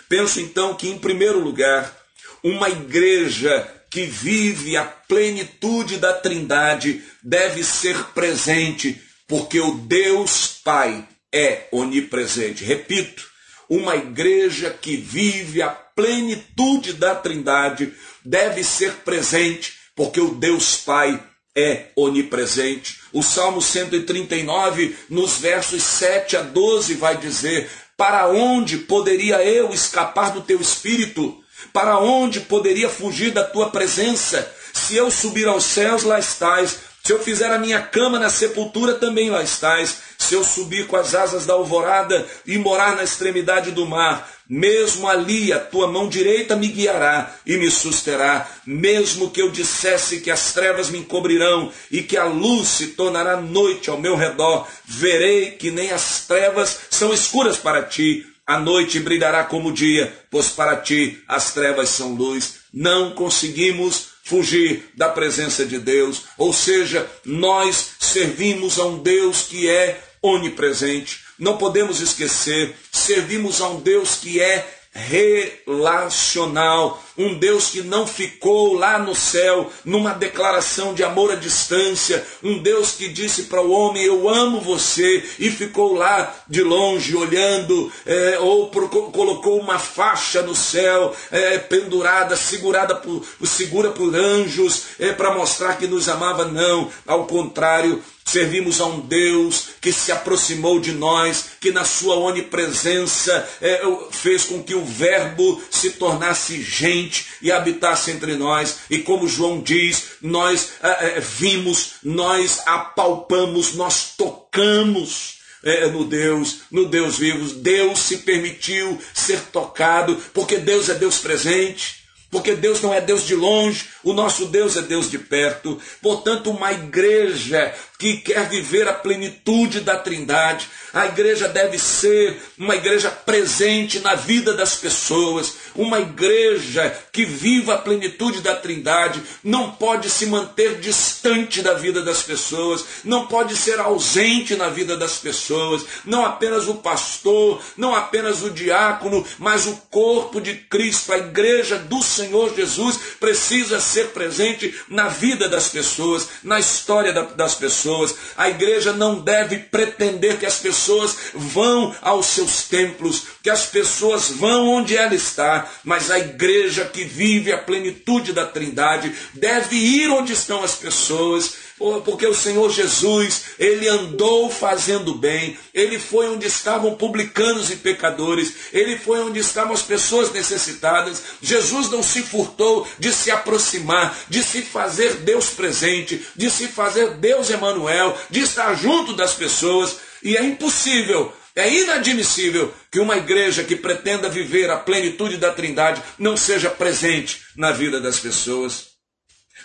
Penso 0.08 0.40
então 0.40 0.74
que, 0.74 0.88
em 0.88 0.98
primeiro 0.98 1.40
lugar, 1.40 1.94
uma 2.42 2.68
igreja 2.68 3.68
que 3.90 4.04
vive 4.04 4.76
a 4.76 4.84
plenitude 4.84 5.96
da 5.98 6.12
Trindade 6.12 7.02
deve 7.22 7.64
ser 7.64 7.96
presente, 8.14 9.00
porque 9.26 9.60
o 9.60 9.78
Deus 9.78 10.60
Pai 10.62 11.06
é 11.32 11.66
onipresente. 11.72 12.64
Repito, 12.64 13.24
uma 13.68 13.96
igreja 13.96 14.70
que 14.70 14.96
vive 14.96 15.62
a 15.62 15.70
plenitude 15.70 16.92
da 16.92 17.14
Trindade 17.14 17.92
deve 18.24 18.62
ser 18.62 18.92
presente, 18.96 19.72
porque 19.94 20.20
o 20.20 20.34
Deus 20.34 20.76
Pai 20.76 21.22
é 21.56 21.86
onipresente. 21.96 23.00
O 23.12 23.22
Salmo 23.22 23.62
139, 23.62 24.94
nos 25.08 25.38
versos 25.38 25.82
7 25.82 26.36
a 26.36 26.42
12, 26.42 26.94
vai 26.94 27.16
dizer: 27.16 27.68
Para 27.96 28.28
onde 28.28 28.76
poderia 28.78 29.42
eu 29.42 29.72
escapar 29.72 30.30
do 30.30 30.42
teu 30.42 30.60
espírito? 30.60 31.42
Para 31.72 31.98
onde 31.98 32.40
poderia 32.40 32.90
fugir 32.90 33.32
da 33.32 33.42
tua 33.42 33.70
presença? 33.70 34.52
Se 34.74 34.94
eu 34.96 35.10
subir 35.10 35.48
aos 35.48 35.64
céus, 35.64 36.02
lá 36.02 36.18
estás. 36.18 36.78
Se 37.02 37.12
eu 37.12 37.18
fizer 37.18 37.50
a 37.50 37.58
minha 37.58 37.80
cama 37.80 38.18
na 38.18 38.28
sepultura, 38.28 38.94
também 38.94 39.30
lá 39.30 39.42
estás. 39.42 39.96
Se 40.18 40.34
eu 40.34 40.44
subir 40.44 40.86
com 40.86 40.96
as 40.96 41.14
asas 41.14 41.46
da 41.46 41.54
alvorada 41.54 42.26
e 42.44 42.58
morar 42.58 42.96
na 42.96 43.04
extremidade 43.04 43.70
do 43.70 43.86
mar, 43.86 44.28
mesmo 44.48 45.08
ali 45.08 45.52
a 45.52 45.58
tua 45.58 45.88
mão 45.88 46.08
direita 46.08 46.56
me 46.56 46.68
guiará 46.68 47.34
e 47.44 47.56
me 47.56 47.70
susterá, 47.70 48.48
mesmo 48.64 49.30
que 49.30 49.42
eu 49.42 49.50
dissesse 49.50 50.20
que 50.20 50.30
as 50.30 50.52
trevas 50.52 50.90
me 50.90 50.98
encobrirão 50.98 51.72
e 51.90 52.02
que 52.02 52.16
a 52.16 52.24
luz 52.24 52.68
se 52.68 52.88
tornará 52.88 53.40
noite 53.40 53.90
ao 53.90 54.00
meu 54.00 54.16
redor, 54.16 54.66
verei 54.84 55.52
que 55.52 55.70
nem 55.70 55.90
as 55.90 56.26
trevas 56.26 56.78
são 56.90 57.12
escuras 57.12 57.56
para 57.56 57.82
ti. 57.82 58.26
A 58.46 58.60
noite 58.60 59.00
brilhará 59.00 59.42
como 59.42 59.70
o 59.70 59.72
dia, 59.72 60.16
pois 60.30 60.48
para 60.48 60.76
ti 60.76 61.20
as 61.26 61.52
trevas 61.52 61.88
são 61.88 62.14
luz. 62.14 62.60
Não 62.72 63.10
conseguimos 63.10 64.10
fugir 64.22 64.90
da 64.94 65.08
presença 65.08 65.64
de 65.64 65.78
Deus, 65.78 66.22
ou 66.38 66.52
seja, 66.52 67.08
nós 67.24 67.90
servimos 67.98 68.78
a 68.78 68.84
um 68.84 68.98
Deus 68.98 69.42
que 69.42 69.68
é 69.68 70.00
onipresente. 70.22 71.25
Não 71.38 71.56
podemos 71.56 72.00
esquecer, 72.00 72.74
servimos 72.90 73.60
a 73.60 73.68
um 73.68 73.80
Deus 73.80 74.16
que 74.16 74.40
é 74.40 74.76
relacional, 74.96 77.02
um 77.18 77.34
Deus 77.34 77.68
que 77.68 77.82
não 77.82 78.06
ficou 78.06 78.72
lá 78.74 78.98
no 78.98 79.14
céu 79.14 79.70
numa 79.84 80.14
declaração 80.14 80.94
de 80.94 81.04
amor 81.04 81.32
à 81.32 81.34
distância, 81.34 82.24
um 82.42 82.62
Deus 82.62 82.92
que 82.92 83.08
disse 83.08 83.42
para 83.44 83.60
o 83.60 83.70
homem: 83.70 84.02
Eu 84.02 84.28
amo 84.28 84.60
você, 84.60 85.22
e 85.38 85.50
ficou 85.50 85.94
lá 85.94 86.34
de 86.48 86.62
longe 86.62 87.14
olhando, 87.14 87.92
é, 88.06 88.38
ou 88.40 88.70
colocou 88.70 89.60
uma 89.60 89.78
faixa 89.78 90.42
no 90.42 90.54
céu, 90.54 91.14
é, 91.30 91.58
pendurada, 91.58 92.36
segurada 92.36 92.96
por, 92.96 93.22
segura 93.44 93.90
por 93.90 94.14
anjos, 94.14 94.84
é, 94.98 95.12
para 95.12 95.34
mostrar 95.34 95.76
que 95.76 95.86
nos 95.86 96.08
amava. 96.08 96.46
Não, 96.46 96.90
ao 97.06 97.26
contrário, 97.26 98.02
Servimos 98.26 98.80
a 98.80 98.86
um 98.86 98.98
Deus 98.98 99.68
que 99.80 99.92
se 99.92 100.10
aproximou 100.10 100.80
de 100.80 100.90
nós, 100.90 101.44
que 101.60 101.70
na 101.70 101.84
sua 101.84 102.16
onipresença 102.16 103.48
é, 103.62 103.80
fez 104.10 104.42
com 104.42 104.64
que 104.64 104.74
o 104.74 104.84
Verbo 104.84 105.62
se 105.70 105.90
tornasse 105.90 106.60
gente 106.60 107.24
e 107.40 107.52
habitasse 107.52 108.10
entre 108.10 108.34
nós. 108.34 108.78
E 108.90 108.98
como 108.98 109.28
João 109.28 109.60
diz, 109.60 110.16
nós 110.20 110.72
é, 110.82 111.18
é, 111.18 111.20
vimos, 111.20 111.92
nós 112.02 112.62
apalpamos, 112.66 113.74
nós 113.74 114.14
tocamos. 114.16 115.36
É, 115.64 115.88
no 115.88 116.04
Deus, 116.04 116.58
no 116.70 116.86
Deus 116.86 117.18
vivo. 117.18 117.54
Deus 117.54 117.98
se 117.98 118.18
permitiu 118.18 119.00
ser 119.12 119.40
tocado, 119.50 120.16
porque 120.32 120.58
Deus 120.58 120.88
é 120.88 120.94
Deus 120.94 121.18
presente. 121.18 122.06
Porque 122.30 122.54
Deus 122.54 122.82
não 122.82 122.92
é 122.92 123.00
Deus 123.00 123.24
de 123.24 123.34
longe, 123.34 123.86
o 124.02 124.12
nosso 124.12 124.46
Deus 124.46 124.76
é 124.76 124.82
Deus 124.82 125.10
de 125.10 125.18
perto. 125.18 125.80
Portanto, 126.02 126.50
uma 126.50 126.72
igreja 126.72 127.74
que 127.98 128.18
quer 128.18 128.48
viver 128.48 128.86
a 128.88 128.92
plenitude 128.92 129.80
da 129.80 129.96
Trindade, 129.96 130.68
a 130.92 131.06
igreja 131.06 131.48
deve 131.48 131.78
ser 131.78 132.40
uma 132.58 132.74
igreja 132.74 133.10
presente 133.10 134.00
na 134.00 134.14
vida 134.14 134.54
das 134.54 134.76
pessoas, 134.76 135.54
uma 135.74 136.00
igreja 136.00 136.94
que 137.12 137.24
viva 137.24 137.74
a 137.74 137.78
plenitude 137.78 138.40
da 138.40 138.54
Trindade, 138.54 139.22
não 139.42 139.72
pode 139.72 140.10
se 140.10 140.26
manter 140.26 140.78
distante 140.78 141.62
da 141.62 141.74
vida 141.74 142.02
das 142.02 142.22
pessoas, 142.22 142.84
não 143.04 143.26
pode 143.26 143.56
ser 143.56 143.78
ausente 143.80 144.56
na 144.56 144.68
vida 144.68 144.96
das 144.96 145.18
pessoas, 145.18 145.84
não 146.04 146.24
apenas 146.24 146.68
o 146.68 146.76
pastor, 146.76 147.62
não 147.76 147.94
apenas 147.94 148.42
o 148.42 148.50
diácono, 148.50 149.24
mas 149.38 149.66
o 149.66 149.76
corpo 149.90 150.40
de 150.40 150.54
Cristo, 150.54 151.12
a 151.12 151.18
igreja 151.18 151.76
do 151.78 152.02
Senhor 152.02 152.54
Jesus, 152.54 152.98
precisa 153.18 153.80
ser 153.80 154.08
presente 154.08 154.74
na 154.88 155.08
vida 155.08 155.48
das 155.48 155.68
pessoas, 155.68 156.28
na 156.42 156.58
história 156.58 157.12
das 157.12 157.54
pessoas 157.54 157.85
pessoas. 157.86 158.14
A 158.36 158.48
igreja 158.48 158.92
não 158.92 159.20
deve 159.20 159.58
pretender 159.58 160.38
que 160.38 160.46
as 160.46 160.58
pessoas 160.58 161.16
vão 161.34 161.94
aos 162.02 162.26
seus 162.26 162.64
templos, 162.64 163.22
que 163.42 163.48
as 163.48 163.66
pessoas 163.66 164.30
vão 164.30 164.68
onde 164.68 164.96
ela 164.96 165.14
está, 165.14 165.70
mas 165.84 166.10
a 166.10 166.18
igreja 166.18 166.84
que 166.84 167.04
vive 167.04 167.52
a 167.52 167.58
plenitude 167.58 168.32
da 168.32 168.44
Trindade 168.44 169.14
deve 169.34 169.76
ir 169.76 170.10
onde 170.10 170.32
estão 170.32 170.62
as 170.64 170.74
pessoas 170.74 171.65
porque 172.04 172.26
o 172.26 172.34
Senhor 172.34 172.70
Jesus, 172.70 173.42
ele 173.58 173.86
andou 173.86 174.50
fazendo 174.50 175.14
bem, 175.14 175.58
ele 175.74 175.98
foi 175.98 176.28
onde 176.28 176.46
estavam 176.46 176.94
publicanos 176.94 177.70
e 177.70 177.76
pecadores, 177.76 178.52
ele 178.72 178.98
foi 178.98 179.20
onde 179.20 179.40
estavam 179.40 179.74
as 179.74 179.82
pessoas 179.82 180.32
necessitadas. 180.32 181.22
Jesus 181.42 181.90
não 181.90 182.02
se 182.02 182.22
furtou 182.22 182.88
de 182.98 183.12
se 183.12 183.30
aproximar, 183.30 184.16
de 184.28 184.42
se 184.42 184.62
fazer 184.62 185.16
Deus 185.16 185.50
presente, 185.50 186.26
de 186.34 186.50
se 186.50 186.66
fazer 186.66 187.14
Deus 187.18 187.50
Emanuel, 187.50 188.16
de 188.30 188.40
estar 188.40 188.74
junto 188.74 189.12
das 189.12 189.34
pessoas, 189.34 189.96
e 190.22 190.36
é 190.36 190.42
impossível 190.42 191.32
é 191.56 191.72
inadmissível 191.72 192.70
que 192.92 193.00
uma 193.00 193.16
igreja 193.16 193.64
que 193.64 193.74
pretenda 193.74 194.28
viver 194.28 194.70
a 194.70 194.76
plenitude 194.76 195.38
da 195.38 195.50
Trindade 195.50 196.02
não 196.18 196.36
seja 196.36 196.68
presente 196.68 197.40
na 197.56 197.72
vida 197.72 197.98
das 197.98 198.20
pessoas. 198.20 198.88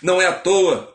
Não 0.02 0.20
é 0.20 0.26
à 0.26 0.32
toa 0.32 0.91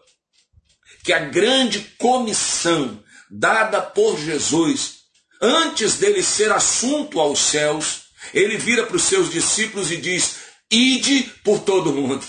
que 1.08 1.14
a 1.14 1.20
grande 1.20 1.80
comissão 1.98 3.02
dada 3.32 3.82
por 3.82 4.20
Jesus, 4.20 4.96
antes 5.42 5.94
dele 5.94 6.22
ser 6.22 6.52
assunto 6.52 7.22
aos 7.22 7.40
céus, 7.40 8.08
ele 8.34 8.58
vira 8.58 8.86
para 8.86 8.98
os 8.98 9.04
seus 9.04 9.32
discípulos 9.32 9.90
e 9.90 9.96
diz: 9.96 10.36
Ide 10.70 11.32
por 11.46 11.60
todo 11.60 11.94
mundo. 11.94 12.26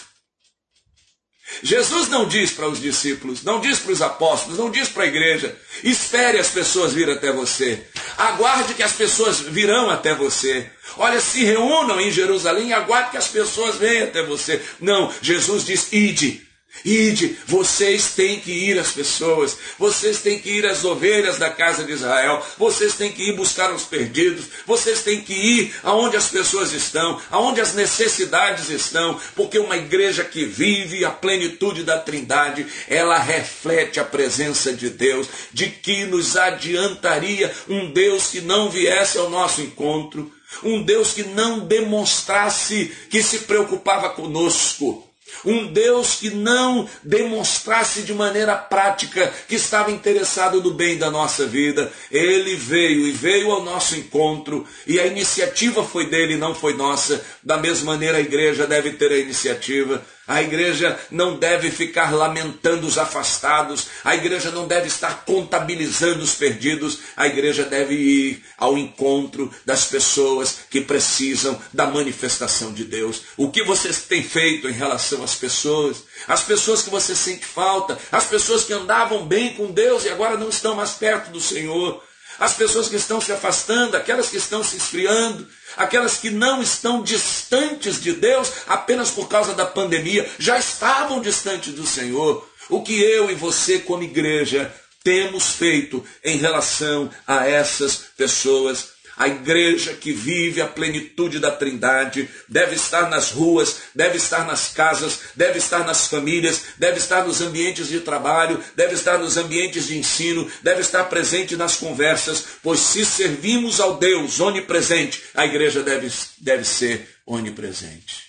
Jesus 1.61 2.09
não 2.09 2.29
diz 2.29 2.53
para 2.53 2.69
os 2.69 2.81
discípulos, 2.81 3.43
não 3.43 3.61
diz 3.61 3.81
para 3.81 3.91
os 3.91 4.01
apóstolos, 4.01 4.57
não 4.57 4.71
diz 4.71 4.89
para 4.89 5.03
a 5.03 5.09
igreja, 5.09 5.59
espere 5.83 6.39
as 6.39 6.51
pessoas 6.51 6.93
vir 6.93 7.11
até 7.11 7.33
você, 7.33 7.85
aguarde 8.17 8.75
que 8.75 8.83
as 8.83 8.93
pessoas 8.93 9.41
virão 9.41 9.91
até 9.91 10.15
você. 10.15 10.71
Olha, 10.99 11.21
se 11.21 11.43
reúnam 11.43 12.01
em 12.01 12.13
Jerusalém 12.13 12.69
e 12.69 12.73
aguarde 12.73 13.11
que 13.11 13.17
as 13.17 13.27
pessoas 13.27 13.75
venham 13.75 14.07
até 14.07 14.23
você. 14.23 14.63
Não, 14.79 15.13
Jesus 15.21 15.65
diz: 15.65 15.93
ide, 15.93 16.48
Ide, 16.85 17.37
vocês 17.47 18.13
têm 18.13 18.39
que 18.39 18.53
ir 18.53 18.79
às 18.79 18.93
pessoas, 18.93 19.57
vocês 19.79 20.21
têm 20.21 20.39
que 20.39 20.51
ir 20.51 20.67
às 20.67 20.85
ovelhas 20.85 21.39
da 21.39 21.51
casa 21.51 21.83
de 21.83 21.93
Israel, 21.93 22.45
vocês 22.57 22.95
têm 22.95 23.11
que 23.11 23.31
ir 23.31 23.37
buscar 23.37 23.73
os 23.73 23.85
perdidos, 23.85 24.45
vocês 24.67 25.03
têm 25.03 25.21
que 25.21 25.33
ir 25.33 25.75
aonde 25.83 26.17
as 26.17 26.29
pessoas 26.29 26.73
estão, 26.73 27.21
aonde 27.31 27.61
as 27.61 27.75
necessidades 27.75 28.69
estão, 28.69 29.19
porque 29.35 29.59
uma 29.59 29.77
igreja 29.77 30.23
que 30.23 30.45
vive 30.45 31.05
a 31.05 31.11
plenitude 31.11 31.83
da 31.83 31.99
Trindade, 31.99 32.67
ela 32.87 33.19
reflete 33.19 33.99
a 33.99 34.05
presença 34.05 34.73
de 34.73 34.89
Deus, 34.89 35.27
de 35.53 35.69
que 35.69 36.05
nos 36.05 36.37
adiantaria 36.37 37.53
um 37.69 37.91
Deus 37.91 38.29
que 38.29 38.41
não 38.41 38.71
viesse 38.71 39.19
ao 39.19 39.29
nosso 39.29 39.61
encontro, 39.61 40.33
um 40.63 40.83
Deus 40.83 41.13
que 41.13 41.25
não 41.25 41.61
demonstrasse 41.61 42.93
que 43.11 43.23
se 43.23 43.41
preocupava 43.41 44.11
conosco 44.11 45.08
um 45.45 45.67
Deus 45.67 46.17
que 46.17 46.31
não 46.31 46.89
demonstrasse 47.03 48.03
de 48.03 48.13
maneira 48.13 48.57
prática 48.57 49.33
que 49.47 49.57
estava 49.57 49.91
interessado 49.91 50.63
no 50.63 50.73
bem 50.73 50.99
da 50.99 51.11
nossa 51.11 51.47
vida. 51.47 51.93
Ele 52.11 52.57
veio 52.57 53.07
e 53.07 53.13
veio 53.13 53.51
ao 53.51 53.63
nosso 53.63 53.97
encontro, 53.97 54.67
e 54.87 54.99
a 54.99 55.07
iniciativa 55.07 55.85
foi 55.85 56.07
dele, 56.07 56.37
não 56.37 56.55
foi 56.55 56.75
nossa. 56.75 57.25
Da 57.43 57.57
mesma 57.57 57.93
maneira, 57.93 58.19
a 58.19 58.21
igreja 58.21 58.67
deve 58.67 58.93
ter 58.93 59.11
a 59.11 59.19
iniciativa. 59.19 60.05
A 60.29 60.43
igreja 60.43 61.01
não 61.11 61.39
deve 61.39 61.71
ficar 61.71 62.15
lamentando 62.15 62.87
os 62.87 62.99
afastados, 62.99 63.87
a 64.05 64.15
igreja 64.15 64.51
não 64.51 64.69
deve 64.69 64.87
estar 64.87 65.25
contabilizando 65.25 66.23
os 66.23 66.35
perdidos, 66.35 66.99
a 67.17 67.27
igreja 67.27 67.65
deve 67.65 67.95
ir 67.95 68.45
ao 68.59 68.77
encontro 68.77 69.51
das 69.65 69.87
pessoas 69.87 70.59
que 70.69 70.83
precisam 70.83 71.59
da 71.73 71.87
manifestação 71.87 72.75
de 72.75 72.85
Deus. 72.85 73.23
O 73.39 73.51
que 73.51 73.65
você 73.65 73.91
tem 73.91 74.23
feito 74.23 74.69
em 74.69 74.73
relação 74.73 75.25
às 75.25 75.35
pessoas? 75.35 76.05
As 76.27 76.43
pessoas 76.43 76.83
que 76.83 76.91
você 76.91 77.17
sente 77.17 77.47
falta, 77.47 77.99
as 78.13 78.27
pessoas 78.27 78.65
que 78.65 78.73
andavam 78.75 79.25
bem 79.25 79.55
com 79.55 79.73
Deus 79.73 80.05
e 80.05 80.11
agora 80.11 80.37
não 80.37 80.51
estão 80.51 80.75
mais 80.75 80.91
perto 80.91 81.31
do 81.31 81.41
Senhor 81.41 82.07
as 82.39 82.55
pessoas 82.55 82.89
que 82.89 82.97
estão 82.97 83.21
se 83.21 83.33
afastando, 83.33 83.97
aquelas 83.97 84.29
que 84.29 84.37
estão 84.37 84.63
se 84.63 84.77
esfriando, 84.77 85.47
aquelas 85.77 86.19
que 86.19 86.31
não 86.31 86.63
estão 86.63 87.03
distantes 87.03 88.01
de 88.01 88.13
Deus 88.13 88.53
apenas 88.67 89.11
por 89.11 89.29
causa 89.29 89.55
da 89.55 89.67
pandemia, 89.67 90.29
já 90.39 90.59
estavam 90.59 91.21
distantes 91.21 91.73
do 91.73 91.87
Senhor. 91.87 92.49
O 92.69 92.83
que 92.83 93.01
eu 93.01 93.31
e 93.31 93.35
você, 93.35 93.79
como 93.79 94.03
igreja, 94.03 94.73
temos 95.03 95.53
feito 95.53 96.05
em 96.23 96.37
relação 96.37 97.11
a 97.27 97.47
essas 97.47 97.97
pessoas 98.17 98.98
a 99.19 99.27
igreja 99.27 99.95
que 99.95 100.13
vive 100.13 100.63
a 100.63 100.69
plenitude 100.69 101.41
da 101.41 101.51
Trindade 101.51 102.31
deve 102.49 102.77
estar 102.77 103.11
nas 103.11 103.33
ruas, 103.33 103.81
deve 103.93 104.17
estar 104.17 104.47
nas 104.47 104.69
casas, 104.69 105.19
deve 105.35 105.59
estar 105.59 105.85
nas 105.85 106.07
famílias, 106.07 106.63
deve 106.79 106.99
estar 106.99 107.27
nos 107.27 107.41
ambientes 107.41 107.89
de 107.89 107.99
trabalho, 107.99 108.63
deve 108.77 108.95
estar 108.95 109.19
nos 109.19 109.37
ambientes 109.37 109.89
de 109.89 109.99
ensino, 109.99 110.49
deve 110.63 110.83
estar 110.83 111.03
presente 111.07 111.57
nas 111.57 111.75
conversas, 111.75 112.45
pois 112.63 112.79
se 112.79 113.05
servimos 113.05 113.81
ao 113.81 113.99
Deus 113.99 114.39
onipresente, 114.39 115.21
a 115.35 115.45
igreja 115.45 115.83
deve, 115.83 116.09
deve 116.39 116.65
ser 116.65 117.09
onipresente. 117.27 118.29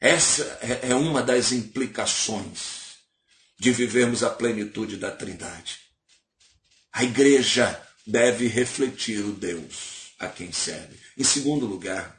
Essa 0.00 0.58
é, 0.60 0.90
é 0.90 0.94
uma 0.96 1.22
das 1.22 1.52
implicações 1.52 2.84
de 3.60 3.70
vivermos 3.70 4.24
a 4.24 4.30
plenitude 4.30 4.96
da 4.96 5.12
Trindade. 5.12 5.78
A 6.92 7.04
igreja 7.04 7.80
deve 8.06 8.46
refletir 8.46 9.20
o 9.20 9.32
Deus 9.32 10.12
a 10.18 10.28
quem 10.28 10.52
serve. 10.52 10.98
Em 11.16 11.24
segundo 11.24 11.66
lugar, 11.66 12.16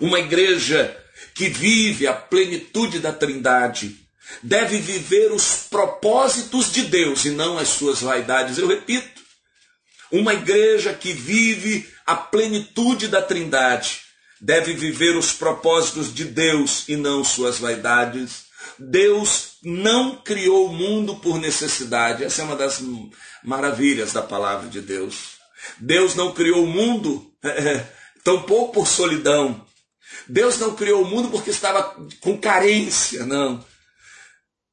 uma 0.00 0.18
igreja 0.18 0.96
que 1.34 1.48
vive 1.48 2.06
a 2.06 2.12
plenitude 2.12 2.98
da 2.98 3.12
Trindade 3.12 4.06
deve 4.42 4.78
viver 4.78 5.32
os 5.32 5.66
propósitos 5.70 6.72
de 6.72 6.82
Deus 6.82 7.24
e 7.24 7.30
não 7.30 7.58
as 7.58 7.68
suas 7.68 8.00
vaidades. 8.00 8.58
Eu 8.58 8.66
repito, 8.66 9.22
uma 10.10 10.34
igreja 10.34 10.92
que 10.92 11.12
vive 11.12 11.88
a 12.04 12.14
plenitude 12.14 13.08
da 13.08 13.22
Trindade 13.22 14.00
deve 14.40 14.72
viver 14.72 15.16
os 15.16 15.32
propósitos 15.32 16.12
de 16.14 16.24
Deus 16.24 16.88
e 16.88 16.96
não 16.96 17.24
suas 17.24 17.58
vaidades. 17.58 18.45
Deus 18.78 19.56
não 19.62 20.16
criou 20.16 20.66
o 20.66 20.72
mundo 20.72 21.16
por 21.16 21.38
necessidade. 21.38 22.24
Essa 22.24 22.42
é 22.42 22.44
uma 22.44 22.56
das 22.56 22.80
maravilhas 23.42 24.12
da 24.12 24.22
palavra 24.22 24.68
de 24.68 24.80
Deus. 24.80 25.36
Deus 25.78 26.14
não 26.14 26.32
criou 26.32 26.64
o 26.64 26.66
mundo 26.66 27.32
tampouco 28.22 28.72
por 28.72 28.86
solidão. 28.86 29.66
Deus 30.28 30.58
não 30.58 30.74
criou 30.74 31.02
o 31.02 31.08
mundo 31.08 31.30
porque 31.30 31.50
estava 31.50 31.96
com 32.20 32.38
carência, 32.38 33.24
não. 33.24 33.64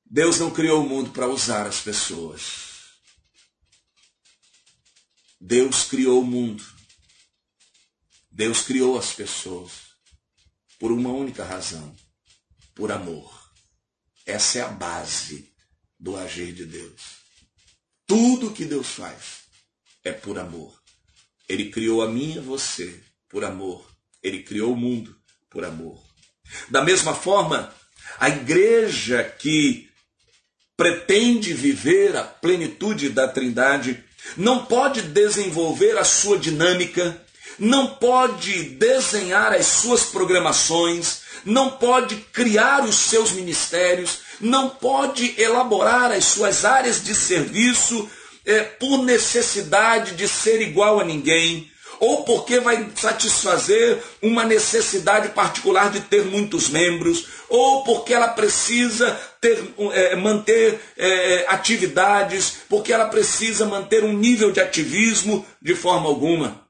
Deus 0.05 0.39
não 0.39 0.51
criou 0.51 0.83
o 0.83 0.87
mundo 0.87 1.11
para 1.11 1.27
usar 1.27 1.65
as 1.65 1.79
pessoas. 1.79 2.73
Deus 5.39 5.83
criou 5.83 6.21
o 6.21 6.25
mundo. 6.25 6.63
Deus 8.31 8.61
criou 8.61 8.97
as 8.97 9.13
pessoas 9.13 9.71
por 10.79 10.91
uma 10.91 11.09
única 11.09 11.43
razão: 11.43 11.95
por 12.73 12.91
amor. 12.91 13.42
Essa 14.25 14.59
é 14.59 14.61
a 14.61 14.67
base 14.67 15.51
do 15.99 16.17
agir 16.17 16.53
de 16.53 16.65
Deus. 16.65 17.01
Tudo 18.05 18.51
que 18.51 18.65
Deus 18.65 18.87
faz 18.87 19.43
é 20.03 20.11
por 20.11 20.37
amor. 20.37 20.81
Ele 21.47 21.69
criou 21.69 22.01
a 22.01 22.09
mim 22.09 22.35
e 22.35 22.39
você 22.39 23.01
por 23.29 23.43
amor. 23.43 23.89
Ele 24.21 24.43
criou 24.43 24.73
o 24.73 24.77
mundo 24.77 25.15
por 25.49 25.65
amor. 25.65 26.01
Da 26.69 26.81
mesma 26.81 27.13
forma, 27.13 27.73
a 28.19 28.29
igreja 28.29 29.23
que 29.23 29.89
pretende 30.75 31.53
viver 31.53 32.15
a 32.15 32.23
plenitude 32.23 33.09
da 33.09 33.27
Trindade 33.27 34.03
não 34.37 34.65
pode 34.65 35.01
desenvolver 35.01 35.97
a 35.97 36.03
sua 36.03 36.37
dinâmica, 36.37 37.21
não 37.59 37.87
pode 37.87 38.63
desenhar 38.63 39.53
as 39.53 39.65
suas 39.65 40.03
programações, 40.03 41.21
não 41.45 41.71
pode 41.71 42.15
criar 42.31 42.83
os 42.83 42.95
seus 42.95 43.31
ministérios, 43.31 44.19
não 44.39 44.69
pode 44.69 45.35
elaborar 45.37 46.11
as 46.11 46.25
suas 46.25 46.65
áreas 46.65 47.03
de 47.03 47.13
serviço 47.13 48.09
é, 48.45 48.61
por 48.61 49.03
necessidade 49.03 50.15
de 50.15 50.27
ser 50.27 50.61
igual 50.61 50.99
a 50.99 51.03
ninguém, 51.03 51.71
ou 51.99 52.23
porque 52.23 52.59
vai 52.59 52.89
satisfazer 52.95 53.97
uma 54.21 54.43
necessidade 54.43 55.29
particular 55.29 55.89
de 55.89 56.01
ter 56.01 56.25
muitos 56.25 56.67
membros, 56.67 57.27
ou 57.47 57.83
porque 57.83 58.13
ela 58.13 58.27
precisa 58.29 59.17
ter, 59.39 59.73
é, 59.93 60.15
manter 60.15 60.81
é, 60.97 61.45
atividades, 61.47 62.57
porque 62.67 62.91
ela 62.91 63.05
precisa 63.05 63.65
manter 63.65 64.03
um 64.03 64.11
nível 64.11 64.51
de 64.51 64.59
ativismo 64.59 65.45
de 65.61 65.75
forma 65.75 66.07
alguma. 66.07 66.61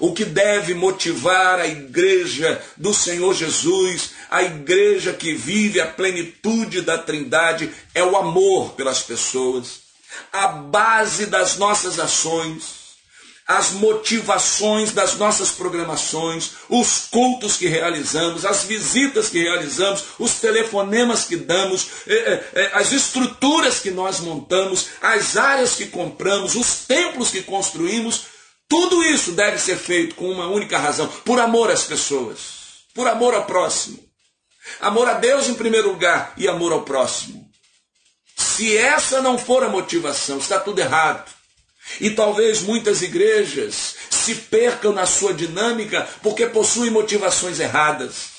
O 0.00 0.12
que 0.12 0.24
deve 0.24 0.74
motivar 0.74 1.60
a 1.60 1.66
igreja 1.68 2.60
do 2.76 2.92
Senhor 2.92 3.34
Jesus 3.34 4.10
A 4.30 4.42
igreja 4.42 5.12
que 5.12 5.34
vive 5.34 5.80
a 5.80 5.86
plenitude 5.86 6.80
da 6.80 6.98
Trindade 6.98 7.70
é 7.94 8.02
o 8.02 8.16
amor 8.16 8.72
pelas 8.72 9.02
pessoas. 9.02 9.80
A 10.32 10.48
base 10.48 11.26
das 11.26 11.56
nossas 11.56 12.00
ações 12.00 12.80
as 13.50 13.72
motivações 13.72 14.92
das 14.92 15.16
nossas 15.16 15.50
programações, 15.50 16.52
os 16.68 17.08
cultos 17.10 17.56
que 17.56 17.66
realizamos, 17.66 18.44
as 18.44 18.62
visitas 18.62 19.28
que 19.28 19.42
realizamos, 19.42 20.04
os 20.20 20.34
telefonemas 20.34 21.24
que 21.24 21.36
damos, 21.36 21.88
eh, 22.06 22.14
eh, 22.14 22.44
eh, 22.54 22.70
as 22.74 22.92
estruturas 22.92 23.80
que 23.80 23.90
nós 23.90 24.20
montamos, 24.20 24.90
as 25.02 25.36
áreas 25.36 25.74
que 25.74 25.86
compramos, 25.86 26.54
os 26.54 26.84
templos 26.86 27.32
que 27.32 27.42
construímos, 27.42 28.26
tudo 28.70 29.02
isso 29.02 29.32
deve 29.32 29.58
ser 29.58 29.76
feito 29.76 30.14
com 30.14 30.30
uma 30.30 30.46
única 30.46 30.78
razão: 30.78 31.08
por 31.08 31.40
amor 31.40 31.72
às 31.72 31.82
pessoas, 31.82 32.38
por 32.94 33.08
amor 33.08 33.34
ao 33.34 33.44
próximo. 33.44 33.98
Amor 34.80 35.08
a 35.08 35.14
Deus 35.14 35.48
em 35.48 35.54
primeiro 35.54 35.88
lugar 35.88 36.32
e 36.36 36.46
amor 36.46 36.72
ao 36.72 36.82
próximo. 36.82 37.50
Se 38.36 38.76
essa 38.76 39.20
não 39.20 39.36
for 39.36 39.64
a 39.64 39.68
motivação, 39.68 40.38
está 40.38 40.58
tudo 40.60 40.78
errado. 40.78 41.28
E 42.00 42.10
talvez 42.10 42.62
muitas 42.62 43.02
igrejas 43.02 43.96
se 44.08 44.36
percam 44.36 44.92
na 44.92 45.04
sua 45.04 45.34
dinâmica 45.34 46.08
porque 46.22 46.46
possuem 46.46 46.92
motivações 46.92 47.58
erradas. 47.58 48.38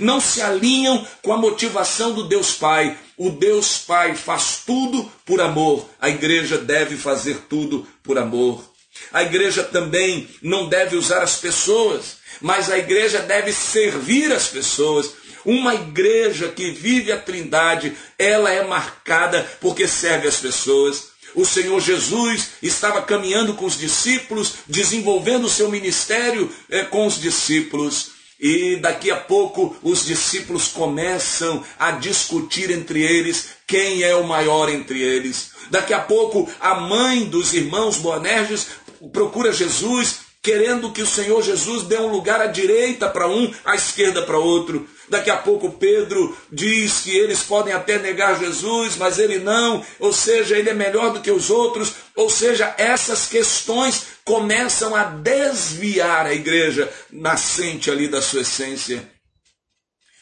Não 0.00 0.20
se 0.20 0.42
alinham 0.42 1.06
com 1.22 1.32
a 1.32 1.36
motivação 1.36 2.12
do 2.12 2.24
Deus 2.24 2.52
Pai. 2.52 2.98
O 3.16 3.30
Deus 3.30 3.78
Pai 3.78 4.16
faz 4.16 4.62
tudo 4.66 5.10
por 5.24 5.40
amor. 5.40 5.88
A 6.00 6.08
igreja 6.08 6.58
deve 6.58 6.96
fazer 6.96 7.42
tudo 7.48 7.86
por 8.02 8.18
amor. 8.18 8.68
A 9.12 9.22
igreja 9.22 9.62
também 9.62 10.28
não 10.42 10.68
deve 10.68 10.96
usar 10.96 11.22
as 11.22 11.36
pessoas, 11.36 12.18
mas 12.40 12.70
a 12.70 12.78
igreja 12.78 13.20
deve 13.20 13.52
servir 13.52 14.32
as 14.32 14.48
pessoas. 14.48 15.12
Uma 15.44 15.74
igreja 15.74 16.48
que 16.48 16.70
vive 16.70 17.10
a 17.10 17.18
Trindade, 17.18 17.96
ela 18.18 18.50
é 18.50 18.66
marcada 18.66 19.46
porque 19.60 19.88
serve 19.88 20.28
as 20.28 20.36
pessoas. 20.36 21.08
O 21.34 21.44
Senhor 21.44 21.80
Jesus 21.80 22.48
estava 22.62 23.02
caminhando 23.02 23.54
com 23.54 23.64
os 23.64 23.78
discípulos, 23.78 24.54
desenvolvendo 24.66 25.44
o 25.44 25.50
seu 25.50 25.70
ministério 25.70 26.50
eh, 26.70 26.84
com 26.84 27.06
os 27.06 27.20
discípulos. 27.20 28.10
E 28.40 28.76
daqui 28.76 29.10
a 29.10 29.16
pouco 29.16 29.76
os 29.82 30.04
discípulos 30.04 30.68
começam 30.68 31.64
a 31.78 31.92
discutir 31.92 32.70
entre 32.70 33.02
eles 33.02 33.46
quem 33.66 34.02
é 34.02 34.14
o 34.14 34.26
maior 34.26 34.68
entre 34.68 35.00
eles. 35.00 35.50
Daqui 35.70 35.92
a 35.92 35.98
pouco 35.98 36.48
a 36.60 36.74
mãe 36.74 37.24
dos 37.24 37.52
irmãos 37.52 37.98
Boanerges 37.98 38.66
procura 39.12 39.52
Jesus, 39.52 40.20
querendo 40.42 40.92
que 40.92 41.02
o 41.02 41.06
Senhor 41.06 41.42
Jesus 41.42 41.84
dê 41.84 41.98
um 41.98 42.10
lugar 42.10 42.40
à 42.40 42.46
direita 42.46 43.08
para 43.08 43.28
um, 43.28 43.52
à 43.64 43.74
esquerda 43.74 44.22
para 44.22 44.38
outro. 44.38 44.88
Daqui 45.08 45.30
a 45.30 45.36
pouco 45.36 45.72
Pedro 45.72 46.36
diz 46.50 47.00
que 47.00 47.16
eles 47.16 47.42
podem 47.42 47.72
até 47.72 47.98
negar 47.98 48.38
Jesus, 48.38 48.96
mas 48.96 49.18
ele 49.18 49.38
não, 49.38 49.84
ou 49.98 50.12
seja, 50.12 50.56
ele 50.56 50.70
é 50.70 50.74
melhor 50.74 51.12
do 51.12 51.20
que 51.20 51.30
os 51.30 51.50
outros, 51.50 51.92
ou 52.14 52.28
seja, 52.28 52.74
essas 52.78 53.26
questões 53.26 54.02
começam 54.24 54.94
a 54.94 55.04
desviar 55.04 56.26
a 56.26 56.34
igreja 56.34 56.92
nascente 57.10 57.90
ali 57.90 58.08
da 58.08 58.20
sua 58.20 58.42
essência. 58.42 59.10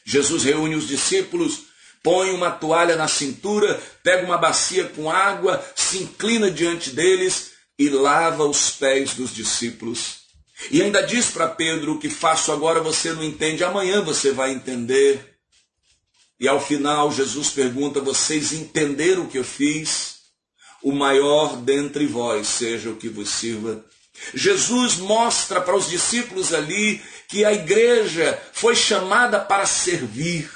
Jesus 0.05 0.45
reúne 0.45 0.77
os 0.77 0.87
discípulos, 0.87 1.65
põe 2.03 2.31
uma 2.31 2.53
toalha 2.53 2.95
na 2.95 3.09
cintura, 3.09 3.81
pega 4.05 4.25
uma 4.25 4.39
bacia 4.39 4.85
com 4.85 5.11
água, 5.11 5.65
se 5.75 5.99
inclina 5.99 6.49
diante 6.49 6.91
deles 6.91 7.56
e 7.79 7.89
lava 7.89 8.45
os 8.45 8.71
pés 8.71 9.15
dos 9.15 9.35
discípulos. 9.35 10.27
E 10.71 10.83
ainda 10.83 11.03
diz 11.03 11.27
para 11.27 11.49
Pedro: 11.49 11.95
o 11.95 11.99
que 11.99 12.09
faço 12.09 12.51
agora 12.53 12.81
você 12.81 13.13
não 13.13 13.23
entende, 13.23 13.65
amanhã 13.65 14.03
você 14.03 14.33
vai 14.33 14.53
entender. 14.53 15.37
E 16.39 16.49
ao 16.49 16.61
final, 16.61 17.13
Jesus 17.13 17.51
pergunta: 17.51 18.01
vocês 18.01 18.53
entenderam 18.53 19.25
o 19.25 19.29
que 19.29 19.39
eu 19.39 19.45
fiz? 19.45 20.17
O 20.83 20.93
maior 20.93 21.57
dentre 21.57 22.07
vós 22.07 22.47
seja 22.47 22.91
o 22.91 22.97
que 22.97 23.09
vos 23.09 23.29
sirva. 23.29 23.85
Jesus 24.35 24.97
mostra 24.97 25.61
para 25.61 25.77
os 25.77 25.89
discípulos 25.89 26.55
ali 26.55 27.03
que 27.29 27.45
a 27.45 27.53
igreja 27.53 28.41
foi 28.53 28.75
chamada 28.75 29.39
para 29.41 29.67
servir. 29.67 30.51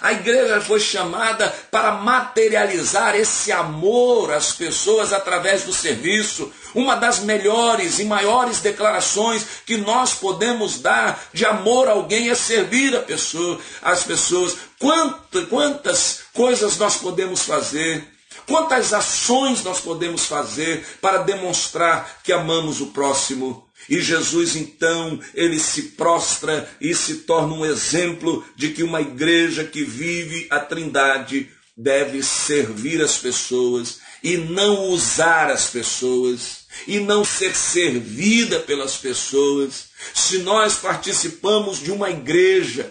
A 0.00 0.12
igreja 0.12 0.60
foi 0.60 0.80
chamada 0.80 1.48
para 1.70 1.92
materializar 1.92 3.14
esse 3.14 3.52
amor 3.52 4.32
às 4.32 4.52
pessoas 4.52 5.12
através 5.12 5.64
do 5.64 5.72
serviço. 5.72 6.52
Uma 6.74 6.96
das 6.96 7.20
melhores 7.20 7.98
e 7.98 8.04
maiores 8.04 8.60
declarações 8.60 9.44
que 9.64 9.76
nós 9.76 10.14
podemos 10.14 10.80
dar 10.80 11.22
de 11.32 11.44
amor 11.44 11.88
a 11.88 11.92
alguém 11.92 12.30
é 12.30 12.34
servir 12.34 12.96
a 12.96 13.00
pessoa, 13.00 13.58
as 13.82 14.02
pessoas. 14.04 14.56
Quantas, 14.78 15.48
quantas 15.48 16.20
coisas 16.32 16.76
nós 16.76 16.96
podemos 16.96 17.42
fazer? 17.42 18.12
Quantas 18.46 18.92
ações 18.92 19.62
nós 19.62 19.80
podemos 19.80 20.26
fazer 20.26 20.86
para 21.00 21.18
demonstrar 21.18 22.20
que 22.22 22.32
amamos 22.32 22.80
o 22.80 22.88
próximo? 22.88 23.63
E 23.88 24.00
Jesus 24.00 24.56
então, 24.56 25.20
ele 25.34 25.58
se 25.58 25.82
prostra 25.82 26.68
e 26.80 26.94
se 26.94 27.16
torna 27.18 27.54
um 27.54 27.64
exemplo 27.64 28.44
de 28.56 28.70
que 28.70 28.82
uma 28.82 29.00
igreja 29.00 29.64
que 29.64 29.84
vive 29.84 30.46
a 30.50 30.58
Trindade 30.60 31.50
deve 31.76 32.22
servir 32.22 33.02
as 33.02 33.18
pessoas 33.18 33.98
e 34.22 34.36
não 34.36 34.88
usar 34.88 35.50
as 35.50 35.68
pessoas 35.68 36.64
e 36.86 36.98
não 36.98 37.24
ser 37.24 37.54
servida 37.54 38.60
pelas 38.60 38.96
pessoas. 38.96 39.88
Se 40.14 40.38
nós 40.38 40.76
participamos 40.76 41.82
de 41.82 41.90
uma 41.90 42.10
igreja 42.10 42.90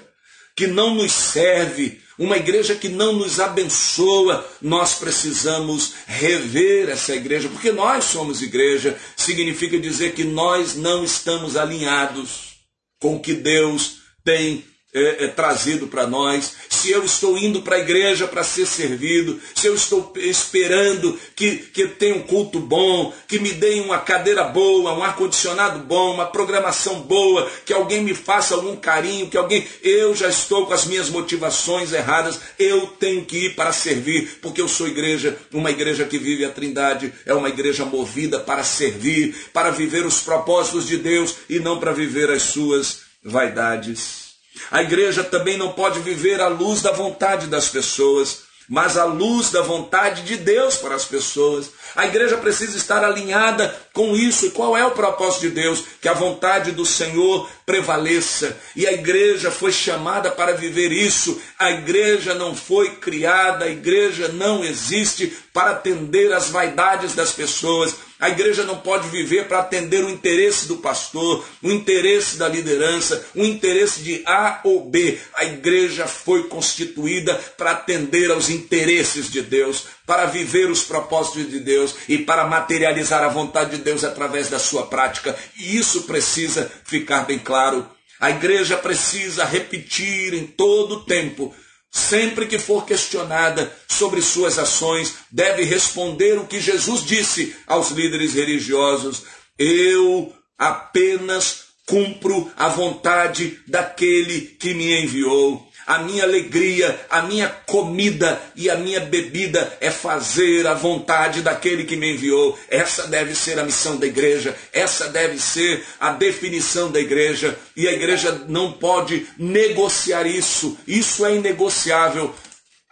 que 0.56 0.68
não 0.68 0.94
nos 0.94 1.12
serve, 1.12 2.03
uma 2.18 2.38
igreja 2.38 2.76
que 2.76 2.90
não 2.90 3.14
nos 3.14 3.40
abençoa, 3.40 4.48
nós 4.62 4.96
precisamos 4.96 5.94
rever 6.06 6.90
essa 6.90 7.16
igreja, 7.16 7.50
porque 7.50 7.72
nós 7.72 8.06
somos 8.06 8.42
igreja, 8.42 8.98
significa 9.16 9.80
dizer 9.80 10.14
que 10.14 10.24
nós 10.24 10.76
não 10.76 11.04
estamos 11.04 11.56
alinhados 11.56 12.58
com 13.00 13.16
o 13.16 13.20
que 13.20 13.34
Deus 13.34 13.98
tem 14.24 14.64
é, 14.94 15.26
é, 15.26 15.28
trazido 15.28 15.88
para 15.88 16.06
nós, 16.06 16.54
se 16.70 16.92
eu 16.92 17.04
estou 17.04 17.38
indo 17.38 17.64
para 17.64 17.78
a 17.78 17.80
igreja 17.80 18.28
para 18.28 18.44
ser 18.44 18.68
servido, 18.68 19.40
se 19.56 19.66
eu 19.66 19.74
estou 19.74 20.14
esperando 20.16 21.18
que, 21.36 21.58
que 21.58 21.88
tenha 21.88 22.16
um 22.16 22.22
culto 22.22 22.60
bom, 22.60 23.12
que 23.28 23.40
me 23.40 23.52
deem 23.54 23.82
uma 23.82 23.98
cadeira 23.98 24.44
boa, 24.44 24.94
um 24.94 25.04
ar-condicionado 25.04 25.80
bom, 25.80 26.14
uma 26.14 26.28
programação 26.28 27.02
boa, 27.02 27.50
que 27.66 27.74
alguém 27.74 28.04
me 28.04 28.14
faça 28.14 28.54
algum 28.54 28.76
carinho, 28.76 29.30
que 29.30 29.38
alguém. 29.38 29.66
Eu 29.82 30.16
já 30.16 30.28
estou 30.28 30.68
com 30.68 30.74
as 30.74 30.86
minhas 30.86 31.10
motivações 31.10 31.92
erradas, 31.92 32.40
eu 32.60 32.86
tenho 32.86 33.26
que 33.26 33.48
ir 33.48 33.56
para 33.56 33.74
servir, 33.74 34.38
porque 34.42 34.62
eu 34.62 34.68
sou 34.68 34.88
igreja, 34.88 35.38
uma 35.52 35.72
igreja 35.72 36.06
que 36.06 36.20
vive 36.20 36.46
a 36.46 36.52
Trindade, 36.52 37.12
é 37.26 37.34
uma 37.34 37.50
igreja 37.50 37.84
movida 37.84 38.40
para 38.40 38.64
servir, 38.64 39.36
para 39.52 39.72
viver 39.72 40.06
os 40.06 40.22
propósitos 40.22 40.88
de 40.88 40.98
Deus 40.98 41.36
e 41.50 41.60
não 41.60 41.80
para 41.80 41.92
viver 41.92 42.30
as 42.30 42.44
suas 42.44 43.02
vaidades. 43.24 44.23
A 44.72 44.82
igreja 44.82 45.24
também 45.24 45.58
não 45.58 45.72
pode 45.72 46.00
viver 46.00 46.42
à 46.42 46.48
luz 46.48 46.82
da 46.82 46.92
vontade 46.92 47.48
das 47.48 47.70
pessoas, 47.70 48.44
mas 48.68 48.98
à 48.98 49.04
luz 49.04 49.52
da 49.52 49.62
vontade 49.62 50.24
de 50.24 50.38
Deus 50.38 50.78
para 50.78 50.96
as 50.96 51.06
pessoas. 51.06 51.72
A 51.96 52.06
igreja 52.06 52.38
precisa 52.38 52.78
estar 52.78 53.04
alinhada 53.04 53.76
com 53.92 54.16
isso. 54.16 54.46
E 54.46 54.52
qual 54.52 54.78
é 54.78 54.86
o 54.86 54.92
propósito 54.92 55.42
de 55.42 55.50
Deus? 55.50 55.84
Que 56.02 56.08
a 56.08 56.14
vontade 56.14 56.72
do 56.72 56.86
Senhor 56.86 57.50
prevaleça. 57.66 58.58
E 58.76 58.88
a 58.88 58.94
igreja 58.94 59.52
foi 59.52 59.72
chamada 59.72 60.32
para 60.32 60.54
viver 60.54 60.92
isso. 60.92 61.42
A 61.60 61.72
igreja 61.72 62.34
não 62.34 62.56
foi 62.56 62.96
criada, 62.96 63.66
a 63.66 63.70
igreja 63.70 64.30
não 64.30 64.64
existe 64.64 65.28
para 65.52 65.72
atender 65.72 66.32
às 66.34 66.50
vaidades 66.50 67.14
das 67.14 67.32
pessoas 67.32 67.96
a 68.24 68.30
igreja 68.30 68.64
não 68.64 68.78
pode 68.78 69.10
viver 69.10 69.50
para 69.50 69.60
atender 69.60 70.02
o 70.02 70.10
interesse 70.10 70.66
do 70.66 70.78
pastor, 70.78 71.46
o 71.62 71.70
interesse 71.70 72.38
da 72.38 72.48
liderança, 72.48 73.22
o 73.36 73.44
interesse 73.44 74.02
de 74.02 74.24
A 74.26 74.62
ou 74.64 74.90
B. 74.90 75.20
A 75.34 75.44
igreja 75.44 76.08
foi 76.08 76.44
constituída 76.48 77.36
para 77.58 77.72
atender 77.72 78.32
aos 78.32 78.50
interesses 78.50 79.30
de 79.30 79.42
Deus, 79.42 79.88
para 80.06 80.26
viver 80.26 80.72
os 80.72 80.86
propósitos 80.86 81.52
de 81.52 81.60
Deus 81.60 81.96
e 82.08 82.18
para 82.18 82.48
materializar 82.48 83.22
a 83.26 83.28
vontade 83.28 83.76
de 83.76 83.84
Deus 83.84 84.06
através 84.06 84.50
da 84.50 84.58
sua 84.58 84.86
prática. 84.86 85.36
E 85.58 85.76
isso 85.76 86.04
precisa 86.04 86.72
ficar 86.86 87.26
bem 87.26 87.40
claro. 87.40 87.86
A 88.22 88.30
igreja 88.30 88.78
precisa 88.78 89.44
repetir 89.44 90.34
em 90.34 90.48
todo 90.48 90.96
o 90.96 91.04
tempo 91.04 91.54
sempre 91.94 92.48
que 92.48 92.58
for 92.58 92.86
questionada 92.86 93.72
sobre 93.88 94.20
suas 94.20 94.58
ações, 94.58 95.14
deve 95.32 95.64
responder 95.64 96.40
o 96.40 96.48
que 96.48 96.60
Jesus 96.60 97.06
disse 97.06 97.56
aos 97.68 97.92
líderes 97.92 98.34
religiosos: 98.34 99.24
Eu 99.58 100.34
apenas 100.58 101.66
cumpro 101.86 102.52
a 102.58 102.68
vontade 102.70 103.60
daquele 103.68 104.42
que 104.42 104.74
me 104.74 105.04
enviou. 105.04 105.72
A 105.86 106.00
minha 106.00 106.24
alegria, 106.24 107.00
a 107.10 107.22
minha 107.22 107.50
comida 107.66 108.42
e 108.56 108.70
a 108.70 108.76
minha 108.76 109.00
bebida 109.00 109.78
é 109.80 109.92
fazer 109.92 110.66
a 110.68 110.74
vontade 110.74 111.42
daquele 111.42 111.84
que 111.84 111.96
me 111.96 112.14
enviou. 112.14 112.58
Essa 112.70 113.08
deve 113.08 113.36
ser 113.36 113.60
a 113.60 113.64
missão 113.64 113.98
da 113.98 114.06
igreja, 114.06 114.56
essa 114.72 115.10
deve 115.10 115.40
ser 115.40 115.84
a 116.00 116.12
definição 116.12 116.92
da 116.92 117.00
igreja, 117.00 117.58
e 117.76 117.88
a 117.88 117.94
igreja 117.94 118.44
não 118.48 118.72
pode 118.72 119.28
negociar 119.38 120.26
isso, 120.26 120.78
isso 120.88 121.26
é 121.26 121.36
inegociável 121.36 122.34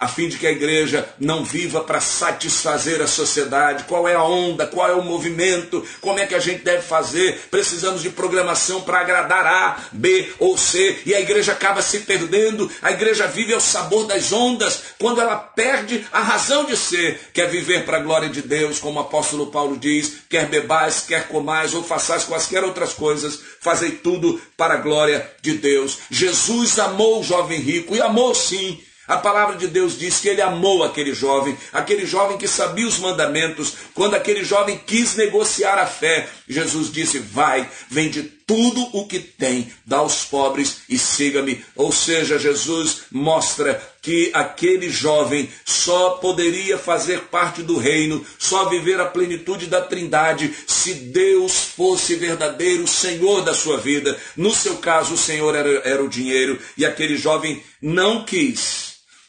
a 0.01 0.07
fim 0.07 0.27
de 0.27 0.37
que 0.37 0.47
a 0.47 0.51
igreja 0.51 1.07
não 1.19 1.45
viva 1.45 1.81
para 1.81 2.01
satisfazer 2.01 3.03
a 3.03 3.07
sociedade. 3.07 3.83
Qual 3.83 4.07
é 4.07 4.15
a 4.15 4.23
onda? 4.23 4.65
Qual 4.65 4.89
é 4.89 4.95
o 4.95 5.03
movimento? 5.03 5.85
Como 6.01 6.17
é 6.17 6.25
que 6.25 6.33
a 6.33 6.39
gente 6.39 6.63
deve 6.63 6.81
fazer? 6.81 7.39
Precisamos 7.51 8.01
de 8.01 8.09
programação 8.09 8.81
para 8.81 8.99
agradar 8.99 9.45
A, 9.45 9.77
B 9.91 10.33
ou 10.39 10.57
C. 10.57 11.03
E 11.05 11.13
a 11.13 11.21
igreja 11.21 11.51
acaba 11.51 11.83
se 11.83 11.99
perdendo. 11.99 12.67
A 12.81 12.91
igreja 12.91 13.27
vive 13.27 13.53
ao 13.53 13.59
sabor 13.59 14.07
das 14.07 14.31
ondas 14.33 14.81
quando 14.97 15.21
ela 15.21 15.35
perde 15.35 16.03
a 16.11 16.21
razão 16.21 16.65
de 16.65 16.75
ser. 16.75 17.19
Quer 17.31 17.47
viver 17.47 17.85
para 17.85 17.97
a 17.97 18.01
glória 18.01 18.29
de 18.29 18.41
Deus, 18.41 18.79
como 18.79 18.97
o 18.97 19.03
apóstolo 19.03 19.51
Paulo 19.51 19.77
diz: 19.77 20.13
quer 20.27 20.47
bebais, 20.47 21.01
quer 21.07 21.27
comais 21.27 21.75
ou 21.75 21.83
façais 21.83 22.23
quaisquer 22.23 22.63
outras 22.63 22.93
coisas, 22.93 23.39
fazei 23.59 23.91
tudo 23.91 24.41
para 24.57 24.73
a 24.73 24.77
glória 24.77 25.29
de 25.43 25.53
Deus. 25.53 25.99
Jesus 26.09 26.79
amou 26.79 27.19
o 27.19 27.23
jovem 27.23 27.59
rico 27.59 27.95
e 27.95 28.01
amou 28.01 28.33
sim 28.33 28.81
a 29.11 29.17
palavra 29.17 29.57
de 29.57 29.67
Deus 29.67 29.99
diz 29.99 30.21
que 30.21 30.29
ele 30.29 30.41
amou 30.41 30.85
aquele 30.85 31.13
jovem, 31.13 31.57
aquele 31.73 32.05
jovem 32.05 32.37
que 32.37 32.47
sabia 32.47 32.87
os 32.87 32.97
mandamentos. 32.97 33.73
Quando 33.93 34.15
aquele 34.15 34.41
jovem 34.41 34.79
quis 34.87 35.17
negociar 35.17 35.77
a 35.77 35.85
fé, 35.85 36.29
Jesus 36.47 36.89
disse: 36.89 37.19
Vai, 37.19 37.69
vende 37.89 38.23
tudo 38.23 38.87
o 38.93 39.05
que 39.05 39.19
tem, 39.19 39.69
dá 39.85 39.97
aos 39.97 40.23
pobres 40.23 40.83
e 40.87 40.97
siga-me. 40.97 41.61
Ou 41.75 41.91
seja, 41.91 42.39
Jesus 42.39 43.01
mostra 43.11 43.81
que 44.01 44.31
aquele 44.33 44.89
jovem 44.89 45.49
só 45.65 46.11
poderia 46.11 46.77
fazer 46.77 47.23
parte 47.23 47.61
do 47.61 47.77
reino, 47.77 48.25
só 48.39 48.69
viver 48.69 49.01
a 49.01 49.05
plenitude 49.05 49.65
da 49.65 49.81
Trindade, 49.81 50.55
se 50.65 50.93
Deus 50.93 51.65
fosse 51.75 52.15
verdadeiro 52.15 52.87
Senhor 52.87 53.43
da 53.43 53.53
sua 53.53 53.75
vida. 53.75 54.17
No 54.37 54.51
seu 54.51 54.77
caso, 54.77 55.15
o 55.15 55.17
Senhor 55.17 55.53
era, 55.53 55.69
era 55.83 56.01
o 56.01 56.07
dinheiro, 56.07 56.57
e 56.77 56.85
aquele 56.85 57.17
jovem 57.17 57.61
não 57.81 58.23
quis 58.23 58.80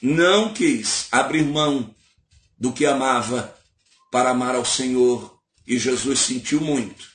não 0.03 0.53
quis 0.53 1.07
abrir 1.13 1.45
mão 1.45 1.95
do 2.59 2.73
que 2.73 2.85
amava 2.85 3.57
para 4.11 4.31
amar 4.31 4.57
ao 4.57 4.65
Senhor. 4.65 5.39
E 5.65 5.79
Jesus 5.79 6.19
sentiu 6.19 6.61
muito 6.61 7.07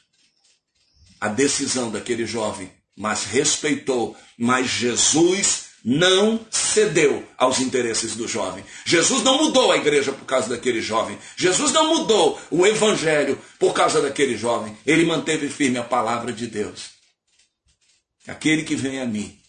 a 1.19 1.27
decisão 1.27 1.91
daquele 1.91 2.25
jovem, 2.25 2.71
mas 2.95 3.25
respeitou. 3.25 4.15
Mas 4.37 4.69
Jesus 4.69 5.65
não 5.83 6.45
cedeu 6.49 7.27
aos 7.37 7.59
interesses 7.59 8.15
do 8.15 8.27
jovem. 8.27 8.63
Jesus 8.85 9.21
não 9.23 9.37
mudou 9.37 9.71
a 9.71 9.77
igreja 9.77 10.11
por 10.11 10.25
causa 10.25 10.49
daquele 10.49 10.81
jovem. 10.81 11.17
Jesus 11.35 11.71
não 11.71 11.87
mudou 11.87 12.39
o 12.49 12.65
evangelho 12.65 13.39
por 13.59 13.73
causa 13.73 14.01
daquele 14.01 14.37
jovem. 14.37 14.77
Ele 14.85 15.05
manteve 15.05 15.49
firme 15.49 15.77
a 15.77 15.83
palavra 15.83 16.31
de 16.31 16.47
Deus. 16.47 16.91
Aquele 18.27 18.63
que 18.63 18.75
vem 18.75 18.99
a 18.99 19.05
mim 19.05 19.39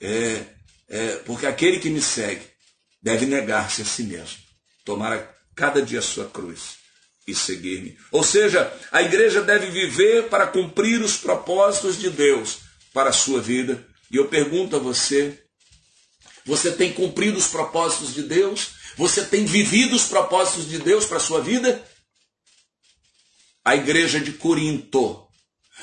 é, 0.00 0.44
é, 0.88 1.16
porque 1.16 1.46
aquele 1.46 1.78
que 1.78 1.90
me 1.90 2.00
segue 2.00 2.46
deve 3.02 3.26
negar-se 3.26 3.82
a 3.82 3.84
si 3.84 4.04
mesmo, 4.04 4.38
tomar 4.84 5.34
cada 5.54 5.82
dia 5.82 5.98
a 5.98 6.02
sua 6.02 6.28
cruz 6.28 6.76
e 7.26 7.34
seguir-me. 7.34 7.98
Ou 8.12 8.22
seja, 8.22 8.72
a 8.92 9.02
igreja 9.02 9.42
deve 9.42 9.70
viver 9.70 10.28
para 10.28 10.46
cumprir 10.46 11.00
os 11.02 11.16
propósitos 11.16 11.98
de 11.98 12.10
Deus 12.10 12.58
para 12.92 13.10
a 13.10 13.12
sua 13.12 13.40
vida. 13.40 13.86
E 14.10 14.16
eu 14.16 14.28
pergunto 14.28 14.76
a 14.76 14.78
você: 14.78 15.42
você 16.44 16.70
tem 16.70 16.92
cumprido 16.92 17.38
os 17.38 17.48
propósitos 17.48 18.14
de 18.14 18.22
Deus? 18.22 18.70
Você 18.96 19.24
tem 19.24 19.44
vivido 19.44 19.94
os 19.96 20.06
propósitos 20.06 20.68
de 20.68 20.78
Deus 20.78 21.04
para 21.04 21.18
a 21.18 21.20
sua 21.20 21.40
vida? 21.40 21.84
A 23.64 23.74
igreja 23.74 24.20
de 24.20 24.32
Corinto 24.32 25.26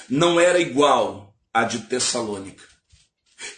não 0.09 0.39
era 0.39 0.59
igual 0.59 1.35
à 1.53 1.65
de 1.65 1.79
Tessalônica, 1.79 2.63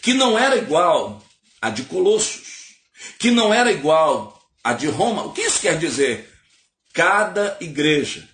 que 0.02 0.14
não 0.14 0.38
era 0.38 0.58
igual 0.58 1.25
a 1.66 1.72
de 1.72 1.82
Colossos, 1.82 2.76
que 3.18 3.32
não 3.32 3.52
era 3.52 3.72
igual 3.72 4.40
à 4.64 4.74
de 4.74 4.86
Roma. 4.86 5.24
O 5.24 5.34
que 5.34 5.42
isso 5.42 5.62
quer 5.62 5.80
dizer? 5.80 6.32
Cada 6.94 7.58
igreja 7.60 8.30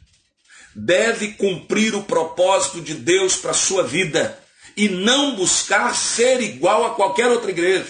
deve 0.75 1.29
cumprir 1.35 1.95
o 1.95 2.03
propósito 2.03 2.81
de 2.81 2.93
Deus 2.93 3.37
para 3.37 3.51
a 3.51 3.53
sua 3.53 3.83
vida 3.83 4.37
e 4.75 4.89
não 4.89 5.33
buscar 5.35 5.95
ser 5.95 6.41
igual 6.41 6.85
a 6.85 6.93
qualquer 6.93 7.27
outra 7.27 7.51
igreja. 7.51 7.87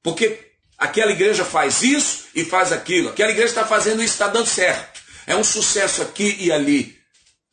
Porque 0.00 0.52
aquela 0.78 1.10
igreja 1.10 1.44
faz 1.44 1.82
isso 1.82 2.26
e 2.32 2.44
faz 2.44 2.70
aquilo, 2.70 3.08
aquela 3.08 3.32
igreja 3.32 3.48
está 3.48 3.66
fazendo 3.66 4.00
isso, 4.00 4.12
está 4.12 4.28
dando 4.28 4.46
certo. 4.46 5.00
É 5.26 5.34
um 5.34 5.44
sucesso 5.44 6.02
aqui 6.02 6.36
e 6.38 6.52
ali. 6.52 6.96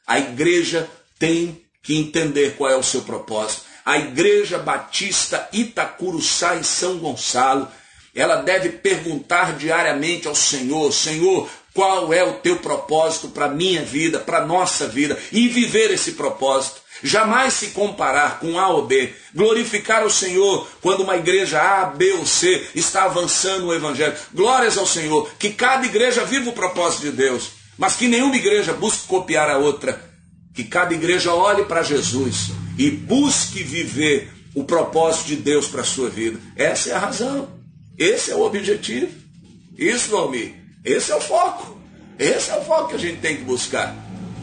A 0.05 0.19
igreja 0.19 0.87
tem 1.17 1.59
que 1.81 1.97
entender 1.97 2.55
qual 2.55 2.69
é 2.69 2.75
o 2.75 2.83
seu 2.83 3.01
propósito 3.01 3.66
a 3.87 3.97
Igreja 3.97 4.57
Batista 4.57 5.47
Itacuruçá 5.53 6.55
e 6.55 6.63
São 6.65 6.97
Gonçalo, 6.97 7.69
ela 8.13 8.35
deve 8.35 8.67
perguntar 8.67 9.55
diariamente 9.55 10.27
ao 10.27 10.35
Senhor: 10.35 10.91
Senhor, 10.91 11.49
qual 11.73 12.11
é 12.11 12.21
o 12.21 12.33
teu 12.33 12.57
propósito 12.57 13.29
para 13.29 13.45
a 13.45 13.49
minha 13.49 13.81
vida, 13.83 14.19
para 14.19 14.39
a 14.39 14.45
nossa 14.45 14.89
vida, 14.89 15.17
e 15.31 15.47
viver 15.47 15.89
esse 15.89 16.11
propósito. 16.11 16.81
Jamais 17.01 17.53
se 17.53 17.67
comparar 17.67 18.39
com 18.39 18.59
A 18.59 18.67
ou 18.67 18.85
B. 18.85 19.13
Glorificar 19.33 20.05
o 20.05 20.09
Senhor 20.09 20.67
quando 20.81 21.03
uma 21.03 21.15
igreja 21.15 21.61
A, 21.61 21.85
B 21.85 22.11
ou 22.13 22.25
C 22.25 22.67
está 22.75 23.03
avançando 23.03 23.67
o 23.67 23.73
Evangelho. 23.73 24.17
Glórias 24.33 24.77
ao 24.77 24.85
Senhor. 24.85 25.29
Que 25.39 25.51
cada 25.51 25.85
igreja 25.85 26.25
viva 26.25 26.49
o 26.49 26.53
propósito 26.53 27.03
de 27.03 27.11
Deus, 27.11 27.51
mas 27.77 27.95
que 27.95 28.09
nenhuma 28.09 28.35
igreja 28.35 28.73
busque 28.73 29.07
copiar 29.07 29.49
a 29.49 29.59
outra. 29.59 30.01
Que 30.53 30.65
cada 30.65 30.93
igreja 30.93 31.33
olhe 31.33 31.63
para 31.63 31.83
Jesus 31.83 32.56
e 32.77 32.91
busque 32.91 33.63
viver 33.63 34.29
o 34.53 34.63
propósito 34.63 35.27
de 35.27 35.35
Deus 35.37 35.67
para 35.67 35.81
a 35.81 35.85
sua 35.85 36.09
vida. 36.09 36.39
Essa 36.55 36.89
é 36.89 36.93
a 36.93 36.99
razão. 36.99 37.49
Esse 37.97 38.31
é 38.31 38.35
o 38.35 38.41
objetivo. 38.41 39.11
Isso, 39.77 40.11
Valmir, 40.11 40.53
esse 40.83 41.11
é 41.11 41.15
o 41.15 41.21
foco. 41.21 41.77
Esse 42.17 42.49
é 42.51 42.57
o 42.57 42.63
foco 42.63 42.89
que 42.89 42.95
a 42.95 42.99
gente 42.99 43.19
tem 43.19 43.37
que 43.37 43.43
buscar. 43.43 43.95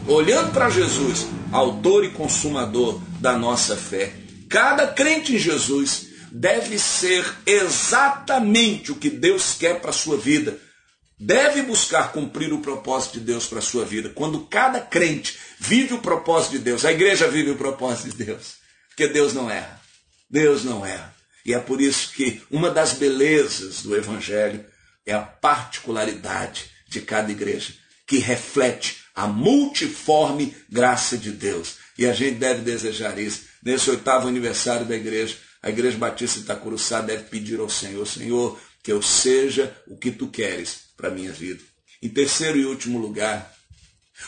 Olhando 0.07 0.51
para 0.51 0.69
Jesus, 0.69 1.27
autor 1.51 2.03
e 2.05 2.11
consumador 2.11 3.01
da 3.19 3.37
nossa 3.37 3.75
fé. 3.75 4.13
Cada 4.47 4.87
crente 4.87 5.35
em 5.35 5.39
Jesus 5.39 6.07
deve 6.31 6.77
ser 6.77 7.25
exatamente 7.45 8.91
o 8.91 8.95
que 8.95 9.09
Deus 9.09 9.55
quer 9.57 9.79
para 9.79 9.89
a 9.89 9.93
sua 9.93 10.17
vida 10.17 10.59
deve 11.19 11.61
buscar 11.61 12.11
cumprir 12.11 12.51
o 12.53 12.59
propósito 12.59 13.19
de 13.19 13.25
Deus 13.25 13.47
para 13.47 13.59
a 13.59 13.61
sua 13.61 13.85
vida. 13.85 14.09
Quando 14.09 14.41
cada 14.41 14.79
crente 14.79 15.37
vive 15.59 15.93
o 15.93 16.01
propósito 16.01 16.53
de 16.53 16.59
Deus, 16.59 16.85
a 16.85 16.91
igreja 16.91 17.27
vive 17.27 17.51
o 17.51 17.57
propósito 17.57 18.15
de 18.15 18.25
Deus. 18.25 18.55
Porque 18.89 19.07
Deus 19.07 19.33
não 19.33 19.49
erra. 19.49 19.79
Deus 20.29 20.63
não 20.63 20.85
erra. 20.85 21.13
E 21.45 21.53
é 21.53 21.59
por 21.59 21.79
isso 21.79 22.11
que 22.13 22.41
uma 22.49 22.69
das 22.69 22.93
belezas 22.93 23.83
do 23.83 23.95
Evangelho 23.95 24.65
é 25.05 25.13
a 25.13 25.21
particularidade 25.21 26.71
de 26.87 27.01
cada 27.01 27.31
igreja, 27.31 27.73
que 28.07 28.17
reflete 28.17 28.97
a 29.13 29.27
multiforme 29.27 30.55
graça 30.69 31.17
de 31.17 31.31
Deus. 31.31 31.75
E 31.97 32.05
a 32.05 32.13
gente 32.13 32.37
deve 32.37 32.61
desejar 32.61 33.17
isso. 33.19 33.43
Nesse 33.63 33.89
oitavo 33.89 34.27
aniversário 34.27 34.85
da 34.85 34.95
igreja, 34.95 35.37
a 35.65 35.69
Igreja 35.69 35.97
Batista 35.97 36.37
de 36.37 36.45
Itacuruçá 36.45 37.01
deve 37.01 37.23
pedir 37.23 37.59
ao 37.59 37.67
Senhor, 37.67 38.05
Senhor, 38.05 38.59
que 38.85 38.91
eu 38.91 39.01
seja 39.01 39.75
o 39.87 39.97
que 39.97 40.11
tu 40.11 40.27
queres 40.27 40.91
para 40.95 41.07
a 41.07 41.11
minha 41.11 41.31
vida. 41.31 41.63
Em 42.03 42.07
terceiro 42.07 42.55
e 42.55 42.65
último 42.65 42.99
lugar, 42.99 43.51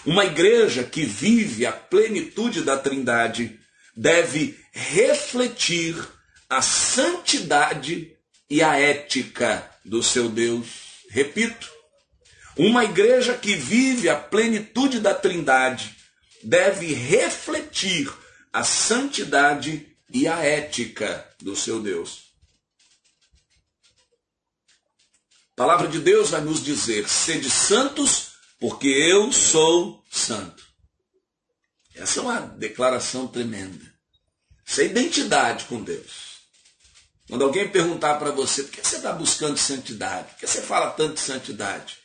uma 0.03 0.25
igreja 0.25 0.83
que 0.83 1.05
vive 1.05 1.63
a 1.63 1.71
plenitude 1.71 2.63
da 2.63 2.75
Trindade 2.75 3.59
deve 3.95 4.57
refletir 4.71 5.95
a 6.49 6.63
santidade 6.63 8.17
e 8.49 8.63
a 8.63 8.79
ética 8.79 9.69
do 9.85 10.01
seu 10.01 10.27
Deus. 10.27 10.67
Repito, 11.11 11.71
uma 12.57 12.83
igreja 12.83 13.35
que 13.35 13.53
vive 13.53 14.09
a 14.09 14.15
plenitude 14.15 14.99
da 14.99 15.13
Trindade 15.13 15.95
deve 16.41 16.95
refletir 16.95 18.11
a 18.51 18.63
santidade 18.63 19.85
e 20.11 20.27
a 20.27 20.39
ética 20.39 21.23
do 21.39 21.55
seu 21.55 21.79
Deus. 21.79 22.26
A 25.57 25.63
palavra 25.63 25.87
de 25.87 25.97
Deus 25.99 26.29
vai 26.29 26.41
nos 26.41 26.63
dizer: 26.63 27.09
sede 27.09 27.49
santos, 27.49 28.33
porque 28.59 28.87
eu 28.87 29.31
sou 29.31 30.03
santo. 30.07 30.63
Essa 31.95 32.19
é 32.19 32.21
uma 32.21 32.39
declaração 32.41 33.27
tremenda. 33.27 33.83
Essa 34.67 34.83
é 34.83 34.85
identidade 34.85 35.65
com 35.65 35.81
Deus. 35.81 36.37
Quando 37.27 37.43
alguém 37.43 37.67
perguntar 37.67 38.19
para 38.19 38.29
você, 38.29 38.61
por 38.61 38.71
que 38.71 38.87
você 38.87 38.97
está 38.97 39.11
buscando 39.11 39.57
santidade? 39.57 40.29
Por 40.29 40.41
que 40.41 40.47
você 40.47 40.61
fala 40.61 40.91
tanto 40.91 41.15
de 41.15 41.21
santidade? 41.21 41.97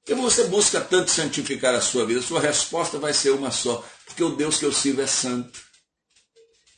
Por 0.00 0.06
que 0.08 0.14
você 0.14 0.44
busca 0.44 0.82
tanto 0.82 1.10
santificar 1.10 1.74
a 1.74 1.80
sua 1.80 2.04
vida? 2.04 2.20
Sua 2.20 2.38
resposta 2.38 2.98
vai 2.98 3.14
ser 3.14 3.30
uma 3.30 3.50
só. 3.50 3.82
Porque 4.04 4.22
o 4.22 4.36
Deus 4.36 4.58
que 4.58 4.66
eu 4.66 4.72
sirvo 4.72 5.00
é 5.00 5.06
santo. 5.06 5.58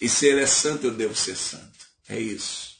E 0.00 0.08
se 0.08 0.24
ele 0.28 0.42
é 0.42 0.46
santo, 0.46 0.86
eu 0.86 0.94
devo 0.94 1.16
ser 1.16 1.36
santo. 1.36 1.84
É 2.08 2.16
isso. 2.16 2.75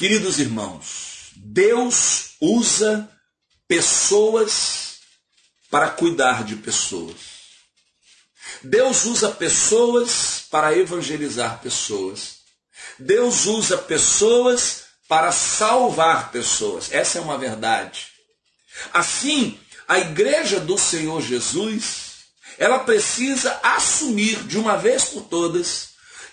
Queridos 0.00 0.38
irmãos, 0.38 1.30
Deus 1.36 2.30
usa 2.40 3.06
pessoas 3.68 4.94
para 5.70 5.90
cuidar 5.90 6.42
de 6.42 6.56
pessoas. 6.56 7.16
Deus 8.62 9.04
usa 9.04 9.30
pessoas 9.30 10.46
para 10.50 10.74
evangelizar 10.74 11.60
pessoas. 11.60 12.36
Deus 12.98 13.44
usa 13.44 13.76
pessoas 13.76 14.84
para 15.06 15.30
salvar 15.32 16.32
pessoas. 16.32 16.90
Essa 16.90 17.18
é 17.18 17.20
uma 17.20 17.36
verdade. 17.36 18.06
Assim, 18.94 19.60
a 19.86 19.98
igreja 19.98 20.58
do 20.58 20.78
Senhor 20.78 21.20
Jesus, 21.20 22.20
ela 22.56 22.78
precisa 22.78 23.60
assumir 23.62 24.44
de 24.44 24.56
uma 24.56 24.78
vez 24.78 25.04
por 25.04 25.24
todas 25.24 25.89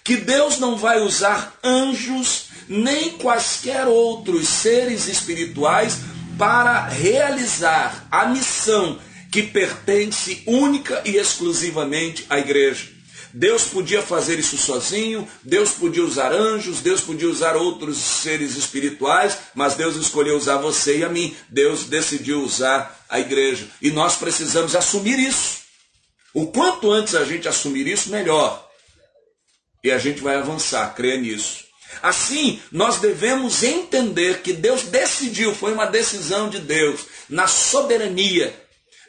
que 0.08 0.16
Deus 0.16 0.58
não 0.58 0.78
vai 0.78 1.02
usar 1.02 1.60
anjos 1.62 2.46
nem 2.70 3.18
quaisquer 3.18 3.86
outros 3.88 4.48
seres 4.48 5.06
espirituais 5.06 5.98
para 6.38 6.88
realizar 6.88 8.08
a 8.10 8.26
missão 8.28 9.00
que 9.30 9.44
pertence 9.44 10.44
única 10.48 11.02
e 11.04 11.18
exclusivamente 11.18 12.26
à 12.30 12.40
igreja. 12.40 12.88
Deus 13.34 13.66
podia 13.66 14.02
fazer 14.02 14.40
isso 14.40 14.58
sozinho, 14.58 15.28
Deus 15.44 15.72
podia 15.72 16.06
usar 16.06 16.32
anjos, 16.32 16.80
Deus 16.80 17.02
podia 17.02 17.28
usar 17.28 17.58
outros 17.58 17.98
seres 17.98 18.56
espirituais, 18.56 19.38
mas 19.54 19.76
Deus 19.76 19.98
escolheu 19.98 20.38
usar 20.38 20.56
você 20.56 21.00
e 21.00 21.04
a 21.04 21.10
mim. 21.10 21.36
Deus 21.50 21.84
decidiu 21.84 22.42
usar 22.42 22.98
a 23.10 23.20
igreja. 23.20 23.68
E 23.82 23.92
nós 23.92 24.16
precisamos 24.16 24.74
assumir 24.74 25.20
isso. 25.20 25.58
O 26.34 26.48
quanto 26.48 26.94
antes 26.94 27.14
a 27.14 27.26
gente 27.26 27.46
assumir 27.46 27.86
isso, 27.88 28.10
melhor. 28.10 28.67
E 29.84 29.92
a 29.92 29.98
gente 29.98 30.22
vai 30.22 30.36
avançar, 30.36 30.94
creia 30.96 31.18
nisso. 31.18 31.66
Assim, 32.02 32.62
nós 32.72 33.00
devemos 33.00 33.64
entender 33.64 34.42
que 34.42 34.54
Deus 34.54 34.84
decidiu, 34.84 35.56
foi 35.56 35.74
uma 35.74 35.86
decisão 35.86 36.50
de 36.50 36.60
Deus, 36.60 37.02
na 37.30 37.48
soberania, 37.48 38.54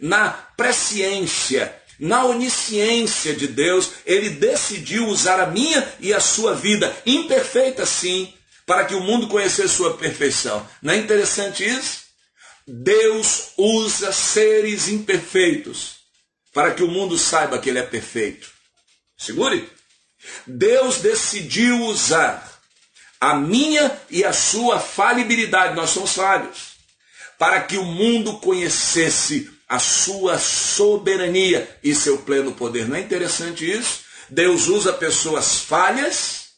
na 0.00 0.30
presciência, 0.30 1.74
na 1.98 2.24
onisciência 2.24 3.34
de 3.34 3.48
Deus, 3.48 3.90
ele 4.06 4.30
decidiu 4.30 5.08
usar 5.08 5.40
a 5.40 5.46
minha 5.46 5.86
e 5.98 6.14
a 6.14 6.20
sua 6.20 6.54
vida, 6.54 6.96
imperfeita 7.04 7.84
sim, 7.84 8.32
para 8.64 8.84
que 8.84 8.94
o 8.94 9.00
mundo 9.00 9.26
conhecesse 9.26 9.74
sua 9.74 9.96
perfeição. 9.96 10.66
Não 10.80 10.94
é 10.94 10.96
interessante 10.96 11.64
isso? 11.64 12.02
Deus 12.66 13.50
usa 13.56 14.12
seres 14.12 14.88
imperfeitos 14.88 15.96
para 16.52 16.72
que 16.72 16.82
o 16.82 16.88
mundo 16.88 17.18
saiba 17.18 17.58
que 17.58 17.70
ele 17.70 17.78
é 17.78 17.82
perfeito. 17.82 18.50
Segure. 19.16 19.68
Deus 20.46 20.98
decidiu 20.98 21.84
usar 21.84 22.58
a 23.20 23.34
minha 23.34 24.00
e 24.10 24.24
a 24.24 24.32
sua 24.32 24.78
falibilidade, 24.78 25.74
nós 25.74 25.90
somos 25.90 26.14
falhos, 26.14 26.78
para 27.38 27.60
que 27.60 27.76
o 27.76 27.84
mundo 27.84 28.38
conhecesse 28.38 29.50
a 29.68 29.78
sua 29.78 30.38
soberania 30.38 31.78
e 31.82 31.94
seu 31.94 32.18
pleno 32.18 32.52
poder. 32.52 32.88
Não 32.88 32.96
é 32.96 33.00
interessante 33.00 33.70
isso? 33.70 34.00
Deus 34.30 34.66
usa 34.66 34.92
pessoas 34.92 35.60
falhas 35.60 36.48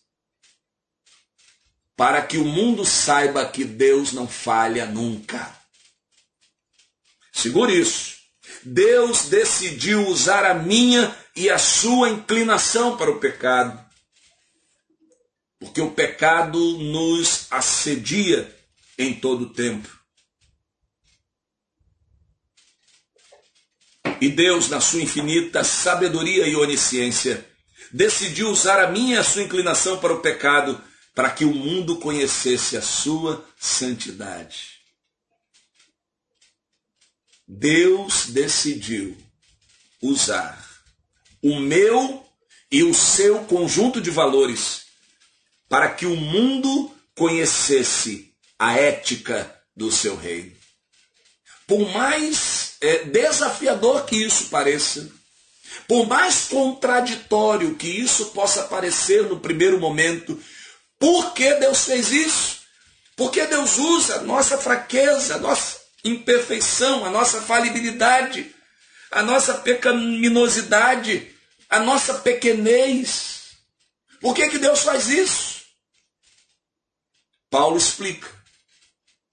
para 1.97 2.23
que 2.23 2.39
o 2.39 2.45
mundo 2.45 2.85
saiba 2.85 3.45
que 3.45 3.65
Deus 3.65 4.13
não 4.13 4.27
falha 4.27 4.87
nunca. 4.87 5.55
Segure 7.33 7.79
isso. 7.79 8.17
Deus 8.63 9.27
decidiu 9.27 10.07
usar 10.09 10.45
a 10.45 10.55
minha 10.55 11.15
e 11.41 11.49
a 11.49 11.57
sua 11.57 12.11
inclinação 12.11 12.99
para 12.99 13.11
o 13.11 13.19
pecado. 13.19 13.83
Porque 15.59 15.81
o 15.81 15.91
pecado 15.91 16.59
nos 16.79 17.47
assedia 17.51 18.55
em 18.99 19.15
todo 19.19 19.45
o 19.45 19.53
tempo. 19.55 19.89
E 24.21 24.29
Deus, 24.29 24.69
na 24.69 24.83
sua 24.83 25.01
infinita 25.01 25.65
sabedoria 25.65 26.47
e 26.47 26.55
onisciência, 26.55 27.47
decidiu 27.91 28.51
usar 28.51 28.79
a 28.79 28.91
minha 28.91 29.17
e 29.17 29.19
a 29.19 29.25
sua 29.25 29.43
inclinação 29.43 29.99
para 29.99 30.13
o 30.13 30.21
pecado, 30.21 30.83
para 31.15 31.31
que 31.31 31.47
o 31.47 31.55
mundo 31.55 31.97
conhecesse 31.97 32.77
a 32.77 32.83
sua 32.83 33.49
santidade. 33.59 34.79
Deus 37.49 38.27
decidiu 38.27 39.17
usar 40.03 40.70
o 41.43 41.59
meu 41.59 42.25
e 42.71 42.83
o 42.83 42.95
seu 42.95 43.41
conjunto 43.45 44.01
de 44.01 44.11
valores 44.11 44.83
para 45.69 45.89
que 45.91 46.07
o 46.07 46.17
mundo 46.17 46.93
conhecesse 47.15 48.33
a 48.59 48.75
ética 48.75 49.55
do 49.77 49.91
seu 49.91 50.17
reino. 50.17 50.53
Por 51.67 51.89
mais 51.93 52.75
é, 52.81 53.05
desafiador 53.05 54.05
que 54.05 54.17
isso 54.17 54.47
pareça, 54.47 55.09
por 55.87 56.07
mais 56.07 56.47
contraditório 56.49 57.77
que 57.77 57.89
isso 57.89 58.27
possa 58.27 58.65
parecer 58.65 59.25
no 59.25 59.39
primeiro 59.39 59.79
momento, 59.79 60.41
por 60.99 61.33
que 61.33 61.55
Deus 61.55 61.85
fez 61.85 62.11
isso? 62.11 62.61
Porque 63.17 63.47
Deus 63.47 63.79
usa 63.79 64.17
a 64.17 64.23
nossa 64.23 64.59
fraqueza, 64.59 65.37
a 65.37 65.39
nossa 65.39 65.79
imperfeição, 66.05 67.05
a 67.05 67.11
nossa 67.11 67.41
falibilidade, 67.43 68.55
a 69.11 69.23
nossa 69.23 69.55
pecaminosidade, 69.55 71.35
a 71.69 71.81
nossa 71.81 72.15
pequenez. 72.15 73.57
Por 74.21 74.35
que, 74.35 74.49
que 74.49 74.59
Deus 74.59 74.83
faz 74.83 75.09
isso? 75.09 75.61
Paulo 77.51 77.77
explica 77.77 78.29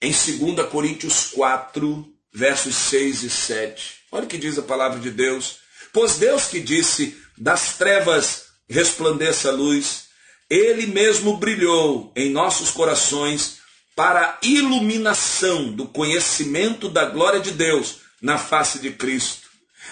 em 0.02 0.10
2 0.10 0.68
Coríntios 0.68 1.26
4, 1.30 2.06
versos 2.32 2.74
6 2.74 3.22
e 3.22 3.30
7. 3.30 3.94
Olha 4.10 4.24
o 4.24 4.28
que 4.28 4.38
diz 4.38 4.58
a 4.58 4.62
palavra 4.62 4.98
de 4.98 5.10
Deus. 5.10 5.58
Pois 5.92 6.16
Deus 6.16 6.46
que 6.46 6.60
disse: 6.60 7.16
das 7.36 7.76
trevas 7.76 8.46
resplandeça 8.68 9.48
a 9.48 9.52
luz, 9.52 10.08
ele 10.50 10.86
mesmo 10.86 11.36
brilhou 11.36 12.12
em 12.16 12.30
nossos 12.30 12.70
corações 12.70 13.58
para 13.94 14.30
a 14.30 14.38
iluminação 14.42 15.72
do 15.72 15.86
conhecimento 15.86 16.88
da 16.88 17.06
glória 17.06 17.40
de 17.40 17.50
Deus 17.50 17.96
na 18.20 18.38
face 18.38 18.78
de 18.78 18.92
Cristo. 18.92 19.47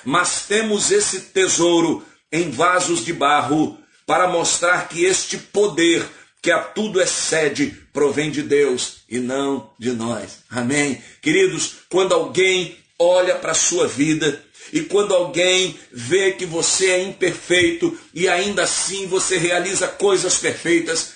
Mas 0.07 0.45
temos 0.47 0.93
esse 0.93 1.21
tesouro 1.21 2.03
em 2.31 2.49
vasos 2.49 3.05
de 3.05 3.13
barro 3.13 3.77
para 4.07 4.29
mostrar 4.29 4.89
que 4.89 5.05
este 5.05 5.37
poder 5.37 6.07
que 6.41 6.53
a 6.53 6.61
tudo 6.61 7.01
excede, 7.03 7.77
provém 7.93 8.31
de 8.31 8.41
Deus 8.41 8.99
e 9.09 9.19
não 9.19 9.73
de 9.81 9.91
nós. 9.91 10.45
Amém? 10.49 11.03
Queridos, 11.21 11.79
quando 11.89 12.15
alguém 12.15 12.77
olha 12.97 13.35
para 13.35 13.51
a 13.51 13.55
sua 13.55 13.89
vida 13.89 14.45
e 14.73 14.83
quando 14.83 15.13
alguém 15.13 15.77
vê 15.91 16.31
que 16.31 16.47
você 16.47 16.91
é 16.93 17.03
imperfeito 17.03 17.99
e 18.15 18.29
ainda 18.29 18.63
assim 18.63 19.09
você 19.09 19.39
realiza 19.39 19.89
coisas 19.89 20.39
perfeitas, 20.39 21.15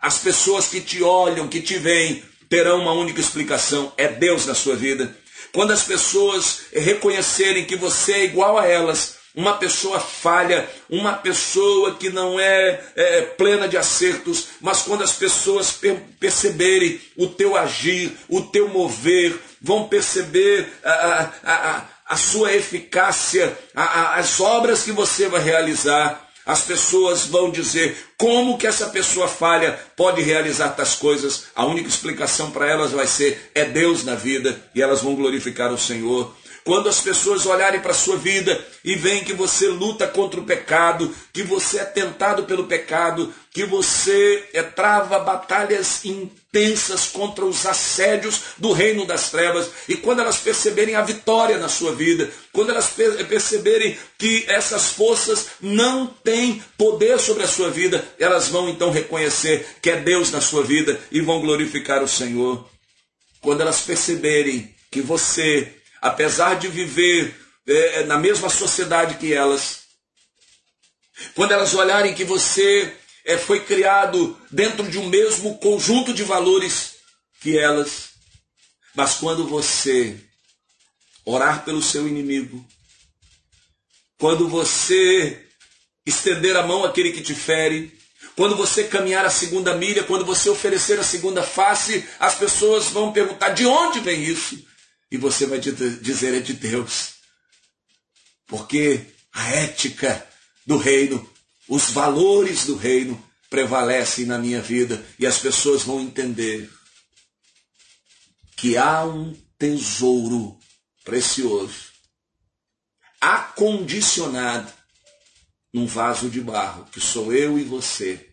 as 0.00 0.18
pessoas 0.18 0.68
que 0.68 0.80
te 0.80 1.02
olham, 1.02 1.48
que 1.48 1.60
te 1.60 1.76
veem, 1.78 2.22
terão 2.48 2.80
uma 2.80 2.92
única 2.92 3.20
explicação: 3.20 3.92
é 3.96 4.06
Deus 4.06 4.46
na 4.46 4.54
sua 4.54 4.76
vida. 4.76 5.16
Quando 5.52 5.72
as 5.72 5.82
pessoas 5.82 6.62
reconhecerem 6.72 7.64
que 7.64 7.76
você 7.76 8.12
é 8.12 8.24
igual 8.24 8.58
a 8.58 8.66
elas, 8.66 9.16
uma 9.34 9.54
pessoa 9.54 9.98
falha, 9.98 10.68
uma 10.90 11.14
pessoa 11.14 11.94
que 11.94 12.10
não 12.10 12.38
é, 12.38 12.80
é, 12.94 13.20
plena 13.22 13.66
de 13.66 13.76
acertos, 13.76 14.48
mas 14.60 14.82
quando 14.82 15.02
as 15.02 15.12
pessoas 15.12 15.72
per 15.72 15.96
perceberem 16.20 17.00
o 17.16 17.26
teu 17.26 17.56
agir, 17.56 18.12
o 18.28 18.42
teu 18.42 18.68
mover, 18.68 19.38
vão 19.60 19.88
perceber 19.88 20.68
a, 20.84 20.90
a, 20.92 21.30
a, 21.44 21.88
a 22.06 22.16
sua 22.16 22.52
eficácia, 22.52 23.56
as 23.74 24.38
obras 24.40 24.82
que 24.82 24.92
você 24.92 25.28
vai 25.28 25.40
realizar, 25.40 26.30
as 26.44 26.62
pessoas 26.62 27.26
vão 27.26 27.50
dizer 27.50 27.96
como 28.16 28.58
que 28.58 28.66
essa 28.66 28.88
pessoa 28.88 29.28
falha 29.28 29.78
pode 29.96 30.20
realizar 30.22 30.70
tais 30.70 30.94
coisas. 30.94 31.44
A 31.54 31.64
única 31.64 31.88
explicação 31.88 32.50
para 32.50 32.68
elas 32.68 32.90
vai 32.92 33.06
ser 33.06 33.50
é 33.54 33.64
Deus 33.64 34.04
na 34.04 34.14
vida 34.14 34.60
e 34.74 34.82
elas 34.82 35.02
vão 35.02 35.14
glorificar 35.14 35.72
o 35.72 35.78
Senhor. 35.78 36.34
Quando 36.64 36.88
as 36.88 37.00
pessoas 37.00 37.44
olharem 37.44 37.80
para 37.80 37.90
a 37.90 37.94
sua 37.94 38.16
vida 38.16 38.64
e 38.84 38.94
veem 38.94 39.24
que 39.24 39.32
você 39.32 39.66
luta 39.66 40.06
contra 40.06 40.38
o 40.38 40.44
pecado, 40.44 41.12
que 41.32 41.42
você 41.42 41.78
é 41.78 41.84
tentado 41.84 42.44
pelo 42.44 42.64
pecado, 42.64 43.34
que 43.52 43.64
você 43.64 44.48
é, 44.52 44.62
trava 44.62 45.18
batalhas 45.18 46.04
intensas 46.04 47.06
contra 47.06 47.44
os 47.44 47.66
assédios 47.66 48.40
do 48.58 48.72
reino 48.72 49.04
das 49.04 49.30
trevas, 49.30 49.70
e 49.88 49.96
quando 49.96 50.20
elas 50.20 50.38
perceberem 50.38 50.94
a 50.94 51.02
vitória 51.02 51.58
na 51.58 51.68
sua 51.68 51.94
vida, 51.94 52.30
quando 52.52 52.70
elas 52.70 52.94
perceberem 53.28 53.98
que 54.16 54.44
essas 54.46 54.90
forças 54.92 55.48
não 55.60 56.06
têm 56.06 56.62
poder 56.78 57.18
sobre 57.18 57.42
a 57.42 57.48
sua 57.48 57.70
vida, 57.70 58.04
elas 58.20 58.48
vão 58.48 58.68
então 58.68 58.90
reconhecer 58.90 59.66
que 59.82 59.90
é 59.90 59.96
Deus 59.96 60.30
na 60.30 60.40
sua 60.40 60.62
vida 60.62 60.98
e 61.10 61.20
vão 61.20 61.40
glorificar 61.40 62.02
o 62.04 62.08
Senhor. 62.08 62.64
Quando 63.40 63.62
elas 63.62 63.80
perceberem 63.80 64.72
que 64.90 65.00
você 65.00 65.81
apesar 66.02 66.58
de 66.58 66.66
viver 66.66 67.32
é, 67.66 68.00
é, 68.00 68.04
na 68.04 68.18
mesma 68.18 68.50
sociedade 68.50 69.14
que 69.14 69.32
elas, 69.32 69.82
quando 71.36 71.52
elas 71.52 71.72
olharem 71.74 72.12
que 72.12 72.24
você 72.24 72.92
é, 73.24 73.38
foi 73.38 73.64
criado 73.64 74.36
dentro 74.50 74.90
de 74.90 74.98
um 74.98 75.08
mesmo 75.08 75.56
conjunto 75.58 76.12
de 76.12 76.24
valores 76.24 76.96
que 77.40 77.56
elas. 77.56 78.10
Mas 78.96 79.14
quando 79.14 79.46
você 79.46 80.18
orar 81.24 81.64
pelo 81.64 81.80
seu 81.80 82.08
inimigo, 82.08 82.66
quando 84.18 84.48
você 84.48 85.46
estender 86.04 86.56
a 86.56 86.66
mão 86.66 86.84
àquele 86.84 87.12
que 87.12 87.22
te 87.22 87.34
fere, 87.34 87.96
quando 88.34 88.56
você 88.56 88.84
caminhar 88.84 89.24
a 89.24 89.30
segunda 89.30 89.74
milha, 89.76 90.02
quando 90.02 90.24
você 90.24 90.50
oferecer 90.50 90.98
a 90.98 91.04
segunda 91.04 91.44
face, 91.44 92.04
as 92.18 92.34
pessoas 92.34 92.86
vão 92.86 93.12
perguntar 93.12 93.50
de 93.50 93.64
onde 93.64 94.00
vem 94.00 94.22
isso? 94.24 94.71
E 95.12 95.18
você 95.18 95.44
vai 95.44 95.60
dizer 95.60 96.34
é 96.34 96.40
de 96.40 96.54
Deus. 96.54 97.16
Porque 98.46 99.14
a 99.30 99.50
ética 99.50 100.26
do 100.66 100.78
reino, 100.78 101.30
os 101.68 101.90
valores 101.90 102.64
do 102.64 102.76
reino 102.76 103.22
prevalecem 103.50 104.24
na 104.24 104.38
minha 104.38 104.62
vida 104.62 105.04
e 105.18 105.26
as 105.26 105.36
pessoas 105.36 105.82
vão 105.82 106.00
entender 106.00 106.72
que 108.56 108.78
há 108.78 109.04
um 109.04 109.38
tesouro 109.58 110.58
precioso, 111.04 111.92
acondicionado 113.20 114.72
num 115.74 115.86
vaso 115.86 116.30
de 116.30 116.40
barro, 116.40 116.86
que 116.86 117.00
sou 117.02 117.34
eu 117.34 117.58
e 117.58 117.64
você. 117.64 118.32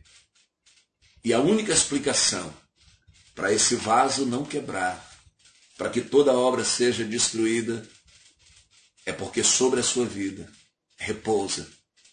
E 1.25 1.33
a 1.33 1.41
única 1.41 1.73
explicação 1.73 2.53
para 3.35 3.51
esse 3.51 3.75
vaso 3.75 4.25
não 4.25 4.45
quebrar, 4.45 5.08
para 5.79 5.89
que 5.89 6.01
toda 6.01 6.33
obra 6.33 6.65
seja 6.65 7.05
destruída, 7.05 7.87
é 9.05 9.13
porque 9.13 9.41
sobre 9.45 9.79
a 9.79 9.83
sua 9.83 10.05
vida 10.05 10.51
repousa 10.97 11.65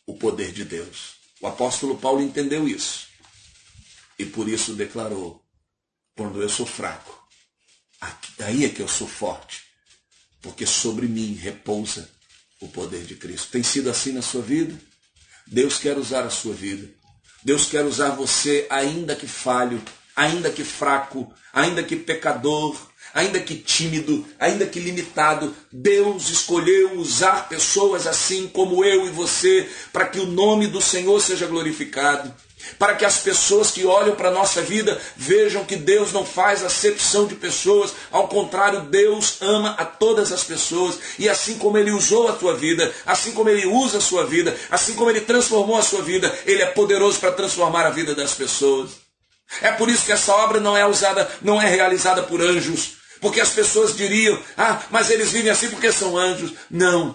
o 0.06 0.16
poder 0.16 0.52
de 0.52 0.64
Deus. 0.64 1.16
O 1.40 1.48
apóstolo 1.48 1.98
Paulo 1.98 2.22
entendeu 2.22 2.68
isso 2.68 3.08
e 4.16 4.24
por 4.24 4.48
isso 4.48 4.74
declarou: 4.74 5.44
quando 6.16 6.40
eu 6.40 6.48
sou 6.48 6.64
fraco, 6.64 7.28
daí 8.38 8.64
é 8.64 8.68
que 8.68 8.80
eu 8.80 8.86
sou 8.86 9.08
forte, 9.08 9.64
porque 10.40 10.64
sobre 10.64 11.08
mim 11.08 11.34
repousa 11.34 12.08
o 12.60 12.68
poder 12.68 13.04
de 13.04 13.16
Cristo. 13.16 13.50
Tem 13.50 13.64
sido 13.64 13.90
assim 13.90 14.12
na 14.12 14.22
sua 14.22 14.42
vida? 14.42 14.80
Deus 15.44 15.76
quer 15.76 15.98
usar 15.98 16.24
a 16.24 16.30
sua 16.30 16.54
vida. 16.54 16.88
Deus 17.42 17.66
quer 17.66 17.84
usar 17.84 18.10
você, 18.10 18.64
ainda 18.70 19.16
que 19.16 19.26
falho, 19.26 19.82
ainda 20.14 20.52
que 20.52 20.62
fraco, 20.62 21.34
ainda 21.52 21.82
que 21.82 21.96
pecador, 21.96 22.94
ainda 23.16 23.40
que 23.40 23.56
tímido, 23.56 24.26
ainda 24.38 24.66
que 24.66 24.78
limitado. 24.78 25.56
Deus 25.72 26.28
escolheu 26.28 26.98
usar 26.98 27.48
pessoas 27.48 28.06
assim 28.06 28.46
como 28.46 28.84
eu 28.84 29.06
e 29.06 29.10
você, 29.10 29.66
para 29.90 30.06
que 30.06 30.20
o 30.20 30.26
nome 30.26 30.66
do 30.66 30.82
Senhor 30.82 31.18
seja 31.20 31.46
glorificado 31.46 32.32
para 32.78 32.94
que 32.94 33.04
as 33.04 33.18
pessoas 33.18 33.70
que 33.70 33.84
olham 33.84 34.16
para 34.16 34.28
a 34.28 34.32
nossa 34.32 34.60
vida 34.60 35.00
vejam 35.16 35.64
que 35.64 35.76
Deus 35.76 36.12
não 36.12 36.24
faz 36.24 36.64
acepção 36.64 37.26
de 37.26 37.36
pessoas, 37.36 37.92
ao 38.10 38.26
contrário, 38.26 38.80
Deus 38.80 39.36
ama 39.40 39.76
a 39.78 39.84
todas 39.84 40.32
as 40.32 40.42
pessoas, 40.42 40.98
e 41.16 41.28
assim 41.28 41.58
como 41.58 41.78
Ele 41.78 41.92
usou 41.92 42.26
a 42.26 42.32
tua 42.32 42.56
vida, 42.56 42.92
assim 43.04 43.30
como 43.32 43.48
Ele 43.48 43.66
usa 43.66 43.98
a 43.98 44.00
sua 44.00 44.26
vida, 44.26 44.56
assim 44.68 44.94
como 44.94 45.10
Ele 45.10 45.20
transformou 45.20 45.76
a 45.76 45.82
sua 45.82 46.02
vida, 46.02 46.36
Ele 46.44 46.62
é 46.62 46.66
poderoso 46.66 47.20
para 47.20 47.30
transformar 47.30 47.86
a 47.86 47.90
vida 47.90 48.14
das 48.14 48.34
pessoas. 48.34 48.90
É 49.62 49.70
por 49.70 49.88
isso 49.88 50.04
que 50.04 50.12
essa 50.12 50.34
obra 50.34 50.58
não 50.58 50.76
é 50.76 50.84
usada, 50.84 51.30
não 51.40 51.60
é 51.60 51.68
realizada 51.68 52.22
por 52.22 52.40
anjos, 52.40 52.96
porque 53.26 53.40
as 53.40 53.50
pessoas 53.50 53.96
diriam, 53.96 54.38
ah, 54.56 54.80
mas 54.88 55.10
eles 55.10 55.32
vivem 55.32 55.50
assim 55.50 55.68
porque 55.68 55.90
são 55.90 56.16
anjos. 56.16 56.52
Não, 56.70 57.12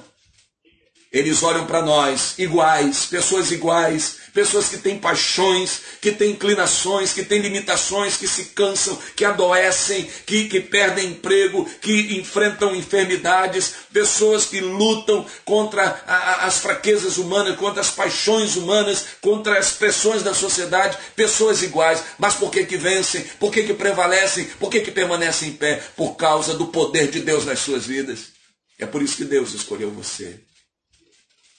eles 1.12 1.44
olham 1.44 1.66
para 1.66 1.82
nós 1.82 2.36
iguais, 2.38 3.06
pessoas 3.06 3.52
iguais, 3.52 4.16
pessoas 4.34 4.70
que 4.70 4.78
têm 4.78 4.98
paixões, 4.98 5.82
que 6.00 6.10
têm 6.12 6.32
inclinações, 6.32 7.12
que 7.12 7.22
têm 7.22 7.42
limitações, 7.42 8.16
que 8.16 8.28
se 8.30 8.46
cansam, 8.46 8.98
que 9.14 9.26
adoecem, 9.26 10.10
que, 10.26 10.48
que 10.48 10.62
perdem 10.62 11.10
emprego, 11.10 11.70
que 11.82 12.18
enfrentam 12.18 12.74
enfermidades, 12.74 13.74
pessoas 13.92 14.46
que 14.46 14.62
lutam 14.62 15.26
contra 15.44 16.02
a, 16.08 16.16
a, 16.16 16.46
as 16.46 16.60
fraquezas 16.60 17.18
humanas, 17.18 17.58
contra 17.58 17.82
as 17.82 17.90
paixões 17.90 18.56
humanas, 18.56 19.06
contra 19.20 19.60
as 19.60 19.74
pressões 19.74 20.24
da 20.24 20.34
sociedade, 20.34 20.98
pessoas 21.14 21.62
iguais. 21.62 22.02
Mas 22.18 22.36
por 22.36 22.50
que, 22.50 22.66
que 22.66 22.78
vencem? 22.78 23.22
Por 23.38 23.52
que, 23.52 23.64
que 23.64 23.74
prevalecem? 23.74 24.46
Por 24.46 24.70
que, 24.70 24.80
que 24.80 24.92
permanecem 24.92 25.50
em 25.50 25.54
pé? 25.54 25.84
Por 25.98 26.16
causa 26.16 26.54
do 26.54 26.68
poder 26.68 27.12
de 27.12 27.20
Deus 27.20 27.46
nas 27.46 27.60
suas 27.60 27.86
vidas. 27.86 28.32
É 28.80 28.86
por 28.86 29.02
isso 29.02 29.18
que 29.18 29.26
Deus 29.26 29.54
escolheu 29.54 29.92
você. 29.92 30.40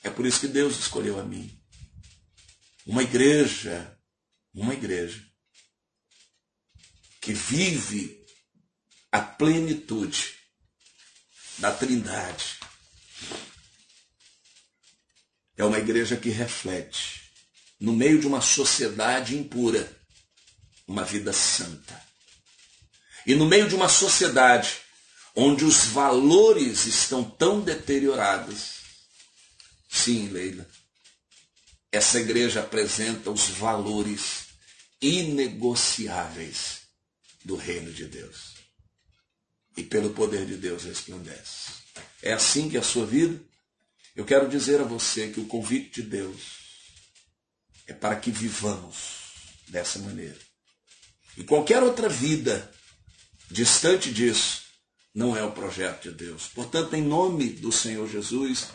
É 0.03 0.11
por 0.11 0.26
isso 0.26 0.40
que 0.40 0.48
Deus 0.48 0.78
escolheu 0.78 1.18
a 1.18 1.24
mim. 1.24 1.50
Uma 2.84 3.03
igreja, 3.03 3.96
uma 4.53 4.74
igreja 4.74 5.24
que 7.20 7.32
vive 7.32 8.26
a 9.12 9.20
plenitude 9.20 10.34
da 11.59 11.70
Trindade. 11.70 12.59
É 15.57 15.64
uma 15.64 15.78
igreja 15.78 16.16
que 16.16 16.30
reflete, 16.30 17.30
no 17.78 17.92
meio 17.92 18.18
de 18.18 18.26
uma 18.26 18.40
sociedade 18.40 19.36
impura, 19.36 19.96
uma 20.88 21.05
vida 21.05 21.32
santa. 21.32 22.03
E 23.24 23.34
no 23.36 23.46
meio 23.46 23.68
de 23.68 23.76
uma 23.76 23.88
sociedade 23.88 24.78
onde 25.36 25.64
os 25.64 25.84
valores 25.86 26.86
estão 26.86 27.22
tão 27.22 27.61
deteriorados, 27.61 28.82
Sim, 29.93 30.28
Leila. 30.28 30.66
Essa 31.93 32.18
igreja 32.18 32.61
apresenta 32.61 33.30
os 33.30 33.51
valores 33.51 34.47
inegociáveis 35.03 36.80
do 37.45 37.57
reino 37.57 37.93
de 37.93 38.07
Deus. 38.07 38.55
E 39.76 39.82
pelo 39.82 40.14
poder 40.14 40.47
de 40.47 40.57
Deus 40.57 40.84
resplandece. 40.84 41.72
É 42.22 42.32
assim 42.32 42.70
que 42.70 42.76
é 42.78 42.80
a 42.80 42.82
sua 42.82 43.05
vida? 43.05 43.38
Eu 44.16 44.24
quero 44.24 44.49
dizer 44.49 44.80
a 44.80 44.84
você 44.84 45.28
que 45.28 45.40
o 45.40 45.47
convite 45.47 46.03
de 46.03 46.09
Deus 46.09 46.40
é 47.86 47.93
para 47.93 48.16
que 48.16 48.30
vivamos 48.30 49.32
dessa 49.68 49.99
maneira. 49.99 50.38
E 51.36 51.45
qualquer 51.45 51.82
outra 51.82 52.09
vida 52.09 52.72
distante 53.51 54.12
disso 54.12 54.62
não 55.14 55.36
é 55.36 55.45
o 55.45 55.53
projeto 55.53 56.11
de 56.11 56.24
Deus. 56.24 56.49
Portanto, 56.49 56.95
em 56.95 57.03
nome 57.03 57.51
do 57.51 57.70
Senhor 57.70 58.09
Jesus, 58.09 58.68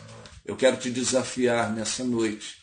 eu 0.48 0.56
quero 0.56 0.78
te 0.78 0.90
desafiar 0.90 1.70
nessa 1.74 2.02
noite 2.02 2.56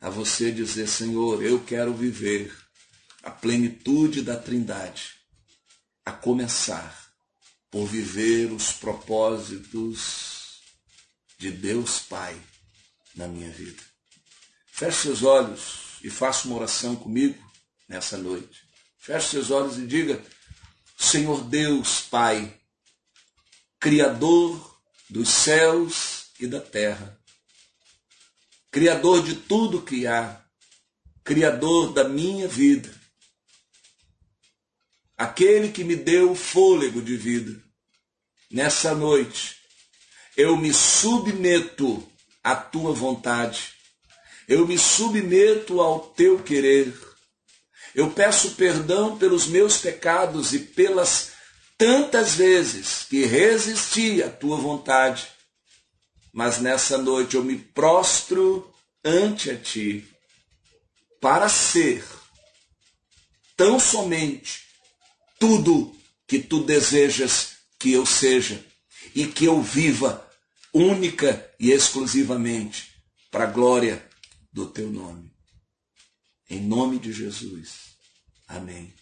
a 0.00 0.08
você 0.08 0.52
dizer: 0.52 0.86
Senhor, 0.86 1.42
eu 1.42 1.60
quero 1.64 1.92
viver 1.92 2.56
a 3.20 3.32
plenitude 3.32 4.22
da 4.22 4.36
Trindade, 4.36 5.16
a 6.06 6.12
começar 6.12 7.10
por 7.68 7.84
viver 7.84 8.52
os 8.52 8.72
propósitos 8.72 10.60
de 11.36 11.50
Deus 11.50 11.98
Pai 11.98 12.40
na 13.16 13.26
minha 13.26 13.50
vida. 13.50 13.82
Feche 14.70 15.02
seus 15.02 15.24
olhos 15.24 15.98
e 16.04 16.08
faça 16.08 16.46
uma 16.46 16.58
oração 16.58 16.94
comigo 16.94 17.44
nessa 17.88 18.16
noite. 18.16 18.62
Feche 19.00 19.30
seus 19.30 19.50
olhos 19.50 19.78
e 19.78 19.84
diga: 19.84 20.24
Senhor 20.96 21.42
Deus 21.42 22.02
Pai, 22.02 22.56
Criador 23.80 24.80
dos 25.08 25.28
céus 25.28 26.19
e 26.40 26.46
da 26.46 26.60
terra. 26.60 27.18
Criador 28.70 29.22
de 29.22 29.34
tudo 29.34 29.82
que 29.82 30.06
há, 30.06 30.40
Criador 31.22 31.92
da 31.92 32.04
minha 32.04 32.48
vida, 32.48 32.92
aquele 35.16 35.70
que 35.70 35.84
me 35.84 35.94
deu 35.94 36.32
o 36.32 36.36
fôlego 36.36 37.02
de 37.02 37.16
vida. 37.16 37.62
Nessa 38.50 38.94
noite, 38.94 39.56
eu 40.36 40.56
me 40.56 40.72
submeto 40.72 42.10
à 42.42 42.56
tua 42.56 42.92
vontade, 42.92 43.74
eu 44.48 44.66
me 44.66 44.78
submeto 44.78 45.80
ao 45.80 46.00
teu 46.00 46.42
querer. 46.42 46.92
Eu 47.94 48.10
peço 48.10 48.52
perdão 48.52 49.18
pelos 49.18 49.46
meus 49.46 49.78
pecados 49.78 50.52
e 50.54 50.60
pelas 50.60 51.32
tantas 51.76 52.34
vezes 52.34 53.04
que 53.08 53.24
resisti 53.24 54.22
à 54.22 54.30
tua 54.30 54.56
vontade 54.56 55.28
mas 56.32 56.58
nessa 56.58 56.98
noite 56.98 57.36
eu 57.36 57.44
me 57.44 57.56
prostro 57.56 58.72
ante 59.04 59.50
a 59.50 59.56
ti 59.56 60.06
para 61.20 61.48
ser 61.48 62.04
tão 63.56 63.78
somente 63.78 64.62
tudo 65.38 65.94
que 66.26 66.38
tu 66.38 66.62
desejas 66.62 67.56
que 67.78 67.92
eu 67.92 68.06
seja 68.06 68.64
e 69.14 69.26
que 69.26 69.44
eu 69.44 69.60
viva 69.60 70.28
única 70.72 71.50
e 71.58 71.70
exclusivamente 71.70 72.94
para 73.30 73.44
a 73.44 73.50
glória 73.50 74.06
do 74.52 74.66
teu 74.66 74.90
nome. 74.90 75.30
Em 76.48 76.60
nome 76.60 76.98
de 76.98 77.12
Jesus. 77.12 77.96
Amém. 78.46 78.92